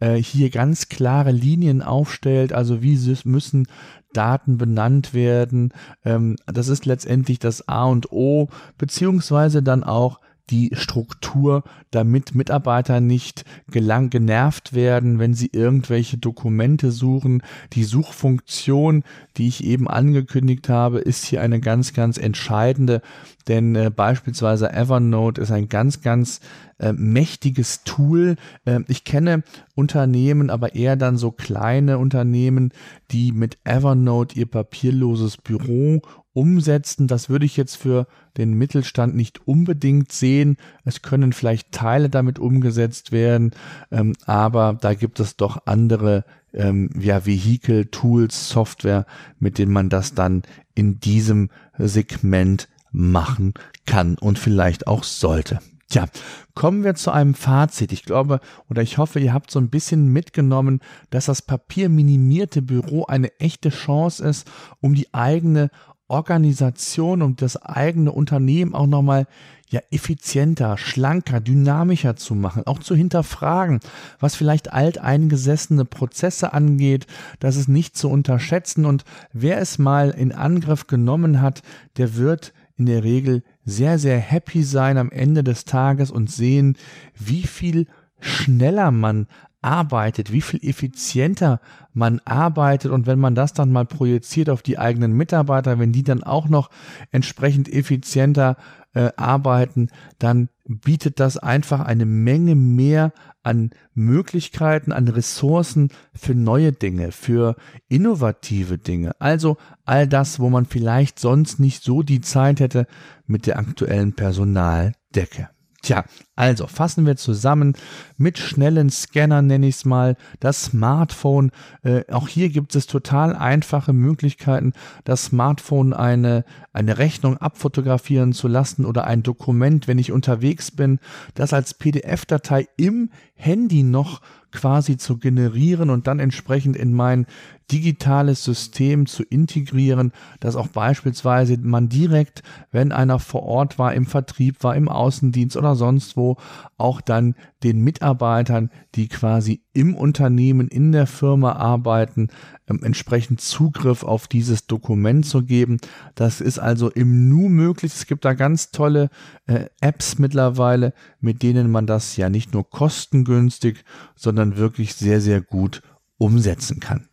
äh, 0.00 0.16
hier 0.16 0.50
ganz 0.50 0.90
klare 0.90 1.32
Linien 1.32 1.80
aufstellt, 1.80 2.52
also 2.52 2.82
wie 2.82 2.96
müssen 3.24 3.66
Daten 4.12 4.58
benannt 4.58 5.14
werden. 5.14 5.72
Ähm, 6.04 6.36
das 6.46 6.68
ist 6.68 6.86
letztendlich 6.86 7.38
das 7.38 7.68
A 7.68 7.84
und 7.84 8.12
O, 8.12 8.48
beziehungsweise 8.78 9.62
dann 9.62 9.84
auch 9.84 10.20
die 10.50 10.70
Struktur, 10.74 11.62
damit 11.90 12.34
Mitarbeiter 12.34 13.00
nicht 13.00 13.44
gelang 13.70 14.10
genervt 14.10 14.74
werden, 14.74 15.18
wenn 15.18 15.34
sie 15.34 15.50
irgendwelche 15.52 16.18
Dokumente 16.18 16.90
suchen. 16.90 17.42
Die 17.72 17.84
Suchfunktion, 17.84 19.04
die 19.36 19.48
ich 19.48 19.64
eben 19.64 19.88
angekündigt 19.88 20.68
habe, 20.68 20.98
ist 20.98 21.24
hier 21.24 21.40
eine 21.42 21.60
ganz, 21.60 21.92
ganz 21.92 22.18
entscheidende, 22.18 23.02
denn 23.48 23.74
äh, 23.74 23.90
beispielsweise 23.94 24.72
Evernote 24.72 25.40
ist 25.40 25.50
ein 25.50 25.68
ganz, 25.68 26.02
ganz 26.02 26.40
äh, 26.78 26.92
mächtiges 26.92 27.84
Tool. 27.84 28.36
Äh, 28.64 28.80
ich 28.88 29.04
kenne 29.04 29.44
Unternehmen, 29.74 30.50
aber 30.50 30.74
eher 30.74 30.96
dann 30.96 31.16
so 31.16 31.30
kleine 31.30 31.98
Unternehmen, 31.98 32.72
die 33.10 33.32
mit 33.32 33.58
Evernote 33.64 34.38
ihr 34.38 34.46
papierloses 34.46 35.36
Büro 35.36 36.02
umsetzen. 36.32 37.06
Das 37.06 37.28
würde 37.28 37.44
ich 37.44 37.56
jetzt 37.56 37.76
für 37.76 38.06
den 38.36 38.54
Mittelstand 38.54 39.14
nicht 39.14 39.46
unbedingt 39.46 40.12
sehen. 40.12 40.56
Es 40.84 41.02
können 41.02 41.32
vielleicht 41.32 41.72
Teile 41.72 42.08
damit 42.08 42.38
umgesetzt 42.38 43.12
werden, 43.12 43.52
ähm, 43.90 44.14
aber 44.26 44.78
da 44.80 44.94
gibt 44.94 45.20
es 45.20 45.36
doch 45.36 45.66
andere 45.66 46.24
ähm, 46.54 46.90
ja, 46.98 47.26
Vehikel, 47.26 47.86
Tools, 47.86 48.48
Software, 48.48 49.06
mit 49.38 49.58
denen 49.58 49.72
man 49.72 49.88
das 49.88 50.14
dann 50.14 50.42
in 50.74 51.00
diesem 51.00 51.50
Segment 51.78 52.68
machen 52.90 53.54
kann 53.86 54.16
und 54.18 54.38
vielleicht 54.38 54.86
auch 54.86 55.04
sollte. 55.04 55.60
Tja, 55.88 56.06
kommen 56.54 56.84
wir 56.84 56.94
zu 56.94 57.10
einem 57.10 57.34
Fazit. 57.34 57.92
Ich 57.92 58.04
glaube 58.04 58.40
oder 58.70 58.80
ich 58.80 58.96
hoffe, 58.96 59.20
ihr 59.20 59.34
habt 59.34 59.50
so 59.50 59.58
ein 59.58 59.68
bisschen 59.68 60.08
mitgenommen, 60.08 60.80
dass 61.10 61.26
das 61.26 61.42
papierminimierte 61.42 62.62
Büro 62.62 63.04
eine 63.04 63.38
echte 63.40 63.68
Chance 63.68 64.26
ist, 64.26 64.50
um 64.80 64.94
die 64.94 65.12
eigene 65.12 65.70
Organisation 66.08 67.22
und 67.22 67.42
das 67.42 67.56
eigene 67.56 68.12
Unternehmen 68.12 68.74
auch 68.74 68.86
nochmal 68.86 69.26
ja 69.72 69.80
effizienter, 69.90 70.76
schlanker, 70.76 71.40
dynamischer 71.40 72.14
zu 72.14 72.34
machen, 72.34 72.66
auch 72.66 72.78
zu 72.78 72.94
hinterfragen, 72.94 73.80
was 74.20 74.34
vielleicht 74.34 74.72
alteingesessene 74.72 75.84
Prozesse 75.84 76.52
angeht, 76.52 77.06
das 77.40 77.56
ist 77.56 77.68
nicht 77.68 77.96
zu 77.96 78.10
unterschätzen. 78.10 78.84
Und 78.84 79.04
wer 79.32 79.58
es 79.58 79.78
mal 79.78 80.10
in 80.10 80.32
Angriff 80.32 80.86
genommen 80.86 81.40
hat, 81.40 81.62
der 81.96 82.16
wird 82.16 82.52
in 82.76 82.86
der 82.86 83.02
Regel 83.02 83.42
sehr, 83.64 83.98
sehr 83.98 84.18
happy 84.18 84.62
sein 84.62 84.98
am 84.98 85.10
Ende 85.10 85.42
des 85.42 85.64
Tages 85.64 86.10
und 86.10 86.30
sehen, 86.30 86.76
wie 87.14 87.42
viel 87.42 87.86
schneller 88.20 88.90
man 88.90 89.26
arbeitet, 89.62 90.32
wie 90.32 90.40
viel 90.40 90.60
effizienter 90.62 91.60
man 91.94 92.20
arbeitet 92.24 92.90
und 92.90 93.06
wenn 93.06 93.18
man 93.18 93.34
das 93.34 93.52
dann 93.52 93.72
mal 93.72 93.86
projiziert 93.86 94.50
auf 94.50 94.62
die 94.62 94.78
eigenen 94.78 95.12
Mitarbeiter, 95.12 95.78
wenn 95.78 95.92
die 95.92 96.02
dann 96.02 96.22
auch 96.22 96.48
noch 96.48 96.70
entsprechend 97.10 97.72
effizienter 97.72 98.56
äh, 98.94 99.10
arbeiten, 99.16 99.88
dann 100.18 100.48
bietet 100.66 101.20
das 101.20 101.38
einfach 101.38 101.80
eine 101.80 102.06
Menge 102.06 102.54
mehr 102.54 103.12
an 103.42 103.70
Möglichkeiten, 103.94 104.92
an 104.92 105.08
Ressourcen 105.08 105.90
für 106.14 106.34
neue 106.34 106.72
Dinge, 106.72 107.12
für 107.12 107.56
innovative 107.88 108.78
Dinge. 108.78 109.12
Also 109.18 109.56
all 109.84 110.06
das, 110.06 110.38
wo 110.38 110.48
man 110.48 110.66
vielleicht 110.66 111.18
sonst 111.18 111.58
nicht 111.58 111.82
so 111.82 112.02
die 112.02 112.20
Zeit 112.20 112.60
hätte 112.60 112.86
mit 113.26 113.46
der 113.46 113.58
aktuellen 113.58 114.14
Personaldecke. 114.14 115.48
Tja, 115.82 116.04
also 116.42 116.66
fassen 116.66 117.06
wir 117.06 117.14
zusammen 117.14 117.74
mit 118.16 118.36
schnellen 118.36 118.90
Scannern, 118.90 119.46
nenne 119.46 119.68
ich 119.68 119.76
es 119.76 119.84
mal, 119.84 120.16
das 120.40 120.64
Smartphone. 120.64 121.52
Äh, 121.84 122.02
auch 122.10 122.26
hier 122.26 122.48
gibt 122.48 122.74
es 122.74 122.88
total 122.88 123.36
einfache 123.36 123.92
Möglichkeiten, 123.92 124.72
das 125.04 125.26
Smartphone 125.26 125.92
eine, 125.92 126.44
eine 126.72 126.98
Rechnung 126.98 127.36
abfotografieren 127.36 128.32
zu 128.32 128.48
lassen 128.48 128.86
oder 128.86 129.04
ein 129.04 129.22
Dokument, 129.22 129.86
wenn 129.86 129.98
ich 129.98 130.10
unterwegs 130.10 130.72
bin, 130.72 130.98
das 131.34 131.52
als 131.52 131.74
PDF-Datei 131.74 132.66
im 132.76 133.10
Handy 133.34 133.84
noch 133.84 134.20
quasi 134.50 134.96
zu 134.96 135.18
generieren 135.18 135.90
und 135.90 136.06
dann 136.06 136.18
entsprechend 136.18 136.76
in 136.76 136.92
mein 136.92 137.26
digitales 137.72 138.44
System 138.44 139.06
zu 139.06 139.22
integrieren, 139.22 140.12
dass 140.40 140.56
auch 140.56 140.68
beispielsweise 140.68 141.56
man 141.58 141.88
direkt, 141.88 142.42
wenn 142.70 142.92
einer 142.92 143.18
vor 143.18 143.42
Ort 143.44 143.78
war, 143.78 143.94
im 143.94 144.04
Vertrieb 144.04 144.62
war, 144.62 144.76
im 144.76 144.88
Außendienst 144.88 145.56
oder 145.56 145.74
sonst 145.74 146.16
wo, 146.16 146.31
auch 146.76 147.00
dann 147.00 147.34
den 147.62 147.82
Mitarbeitern, 147.82 148.70
die 148.94 149.08
quasi 149.08 149.62
im 149.72 149.94
Unternehmen, 149.94 150.68
in 150.68 150.92
der 150.92 151.06
Firma 151.06 151.52
arbeiten, 151.52 152.28
ähm, 152.68 152.80
entsprechend 152.82 153.40
Zugriff 153.40 154.02
auf 154.04 154.28
dieses 154.28 154.66
Dokument 154.66 155.26
zu 155.26 155.42
geben. 155.42 155.78
Das 156.14 156.40
ist 156.40 156.58
also 156.58 156.90
im 156.90 157.28
Nu 157.28 157.48
möglich. 157.48 157.92
Es 157.94 158.06
gibt 158.06 158.24
da 158.24 158.34
ganz 158.34 158.70
tolle 158.70 159.10
äh, 159.46 159.66
Apps 159.80 160.18
mittlerweile, 160.18 160.92
mit 161.20 161.42
denen 161.42 161.70
man 161.70 161.86
das 161.86 162.16
ja 162.16 162.28
nicht 162.28 162.52
nur 162.52 162.68
kostengünstig, 162.68 163.84
sondern 164.14 164.56
wirklich 164.56 164.94
sehr, 164.94 165.20
sehr 165.20 165.40
gut 165.40 165.82
umsetzen 166.18 166.78
kann. 166.78 167.08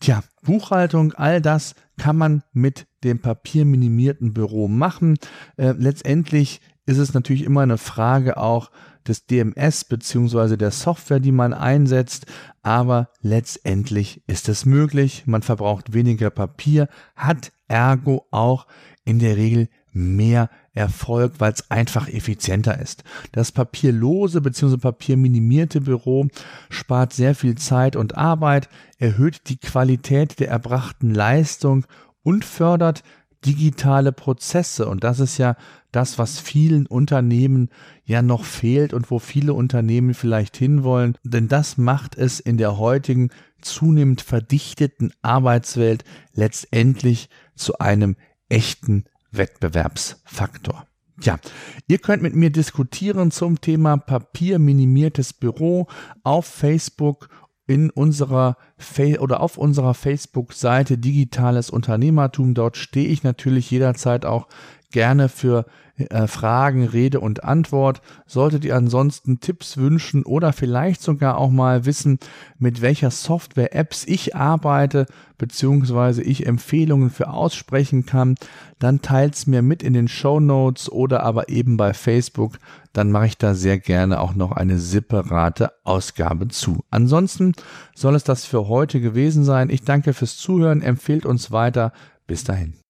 Tja, 0.00 0.22
Buchhaltung, 0.42 1.12
all 1.14 1.40
das 1.40 1.74
kann 1.98 2.16
man 2.16 2.42
mit 2.52 2.86
dem 3.04 3.18
papierminimierten 3.18 4.32
Büro 4.32 4.68
machen. 4.68 5.16
Äh, 5.56 5.72
letztendlich 5.76 6.60
ist 6.90 6.98
es 6.98 7.14
natürlich 7.14 7.44
immer 7.44 7.60
eine 7.60 7.78
Frage 7.78 8.36
auch 8.36 8.70
des 9.06 9.26
DMS 9.26 9.84
beziehungsweise 9.84 10.58
der 10.58 10.72
Software, 10.72 11.20
die 11.20 11.32
man 11.32 11.54
einsetzt, 11.54 12.26
aber 12.62 13.10
letztendlich 13.22 14.22
ist 14.26 14.48
es 14.48 14.66
möglich. 14.66 15.22
Man 15.26 15.42
verbraucht 15.42 15.94
weniger 15.94 16.30
Papier, 16.30 16.88
hat 17.14 17.52
ergo 17.68 18.26
auch 18.32 18.66
in 19.04 19.20
der 19.20 19.36
Regel 19.36 19.68
mehr 19.92 20.50
Erfolg, 20.72 21.34
weil 21.38 21.52
es 21.52 21.70
einfach 21.70 22.08
effizienter 22.08 22.80
ist. 22.80 23.04
Das 23.32 23.52
papierlose 23.52 24.40
bzw. 24.40 24.76
papierminimierte 24.76 25.80
Büro 25.80 26.26
spart 26.68 27.12
sehr 27.12 27.34
viel 27.34 27.56
Zeit 27.56 27.96
und 27.96 28.16
Arbeit, 28.16 28.68
erhöht 28.98 29.48
die 29.48 29.58
Qualität 29.58 30.40
der 30.40 30.48
erbrachten 30.48 31.14
Leistung 31.14 31.86
und 32.22 32.44
fördert 32.44 33.02
digitale 33.44 34.12
Prozesse. 34.12 34.86
Und 34.88 35.04
das 35.04 35.20
ist 35.20 35.38
ja 35.38 35.56
das, 35.92 36.18
was 36.18 36.38
vielen 36.38 36.86
Unternehmen 36.86 37.70
ja 38.04 38.22
noch 38.22 38.44
fehlt 38.44 38.92
und 38.92 39.10
wo 39.10 39.18
viele 39.18 39.54
Unternehmen 39.54 40.14
vielleicht 40.14 40.56
hinwollen. 40.56 41.16
Denn 41.24 41.48
das 41.48 41.78
macht 41.78 42.16
es 42.16 42.40
in 42.40 42.58
der 42.58 42.78
heutigen 42.78 43.30
zunehmend 43.60 44.20
verdichteten 44.20 45.12
Arbeitswelt 45.22 46.04
letztendlich 46.32 47.28
zu 47.54 47.78
einem 47.78 48.16
echten 48.48 49.04
Wettbewerbsfaktor. 49.30 50.86
Ja, 51.22 51.38
ihr 51.86 51.98
könnt 51.98 52.22
mit 52.22 52.34
mir 52.34 52.50
diskutieren 52.50 53.30
zum 53.30 53.60
Thema 53.60 53.98
papierminimiertes 53.98 55.34
Büro 55.34 55.86
auf 56.22 56.46
Facebook 56.46 57.28
in 57.70 57.88
unserer 57.88 58.56
Fa 58.78 59.20
oder 59.20 59.40
auf 59.40 59.56
unserer 59.56 59.94
Facebook-Seite 59.94 60.98
Digitales 60.98 61.70
Unternehmertum. 61.70 62.54
Dort 62.54 62.76
stehe 62.76 63.06
ich 63.06 63.22
natürlich 63.22 63.70
jederzeit 63.70 64.26
auch 64.26 64.48
gerne 64.90 65.28
für 65.28 65.66
äh, 66.08 66.26
Fragen, 66.26 66.84
Rede 66.84 67.20
und 67.20 67.44
Antwort. 67.44 68.00
Solltet 68.26 68.64
ihr 68.64 68.76
ansonsten 68.76 69.40
Tipps 69.40 69.76
wünschen 69.76 70.24
oder 70.24 70.52
vielleicht 70.52 71.02
sogar 71.02 71.38
auch 71.38 71.50
mal 71.50 71.84
wissen, 71.84 72.18
mit 72.58 72.80
welcher 72.80 73.10
Software, 73.10 73.74
Apps 73.74 74.04
ich 74.06 74.36
arbeite, 74.36 75.06
beziehungsweise 75.38 76.22
ich 76.22 76.46
Empfehlungen 76.46 77.10
für 77.10 77.30
aussprechen 77.30 78.06
kann, 78.06 78.36
dann 78.78 79.02
teilt's 79.02 79.46
mir 79.46 79.62
mit 79.62 79.82
in 79.82 79.94
den 79.94 80.08
Show 80.08 80.40
Notes 80.40 80.90
oder 80.90 81.22
aber 81.22 81.48
eben 81.48 81.76
bei 81.76 81.94
Facebook. 81.94 82.58
Dann 82.92 83.10
mache 83.10 83.26
ich 83.26 83.38
da 83.38 83.54
sehr 83.54 83.78
gerne 83.78 84.20
auch 84.20 84.34
noch 84.34 84.52
eine 84.52 84.78
separate 84.78 85.72
Ausgabe 85.84 86.48
zu. 86.48 86.84
Ansonsten 86.90 87.52
soll 87.94 88.14
es 88.14 88.24
das 88.24 88.44
für 88.44 88.68
heute 88.68 89.00
gewesen 89.00 89.44
sein. 89.44 89.70
Ich 89.70 89.82
danke 89.82 90.12
fürs 90.12 90.36
Zuhören, 90.36 90.82
empfehlt 90.82 91.26
uns 91.26 91.50
weiter. 91.50 91.92
Bis 92.26 92.44
dahin. 92.44 92.80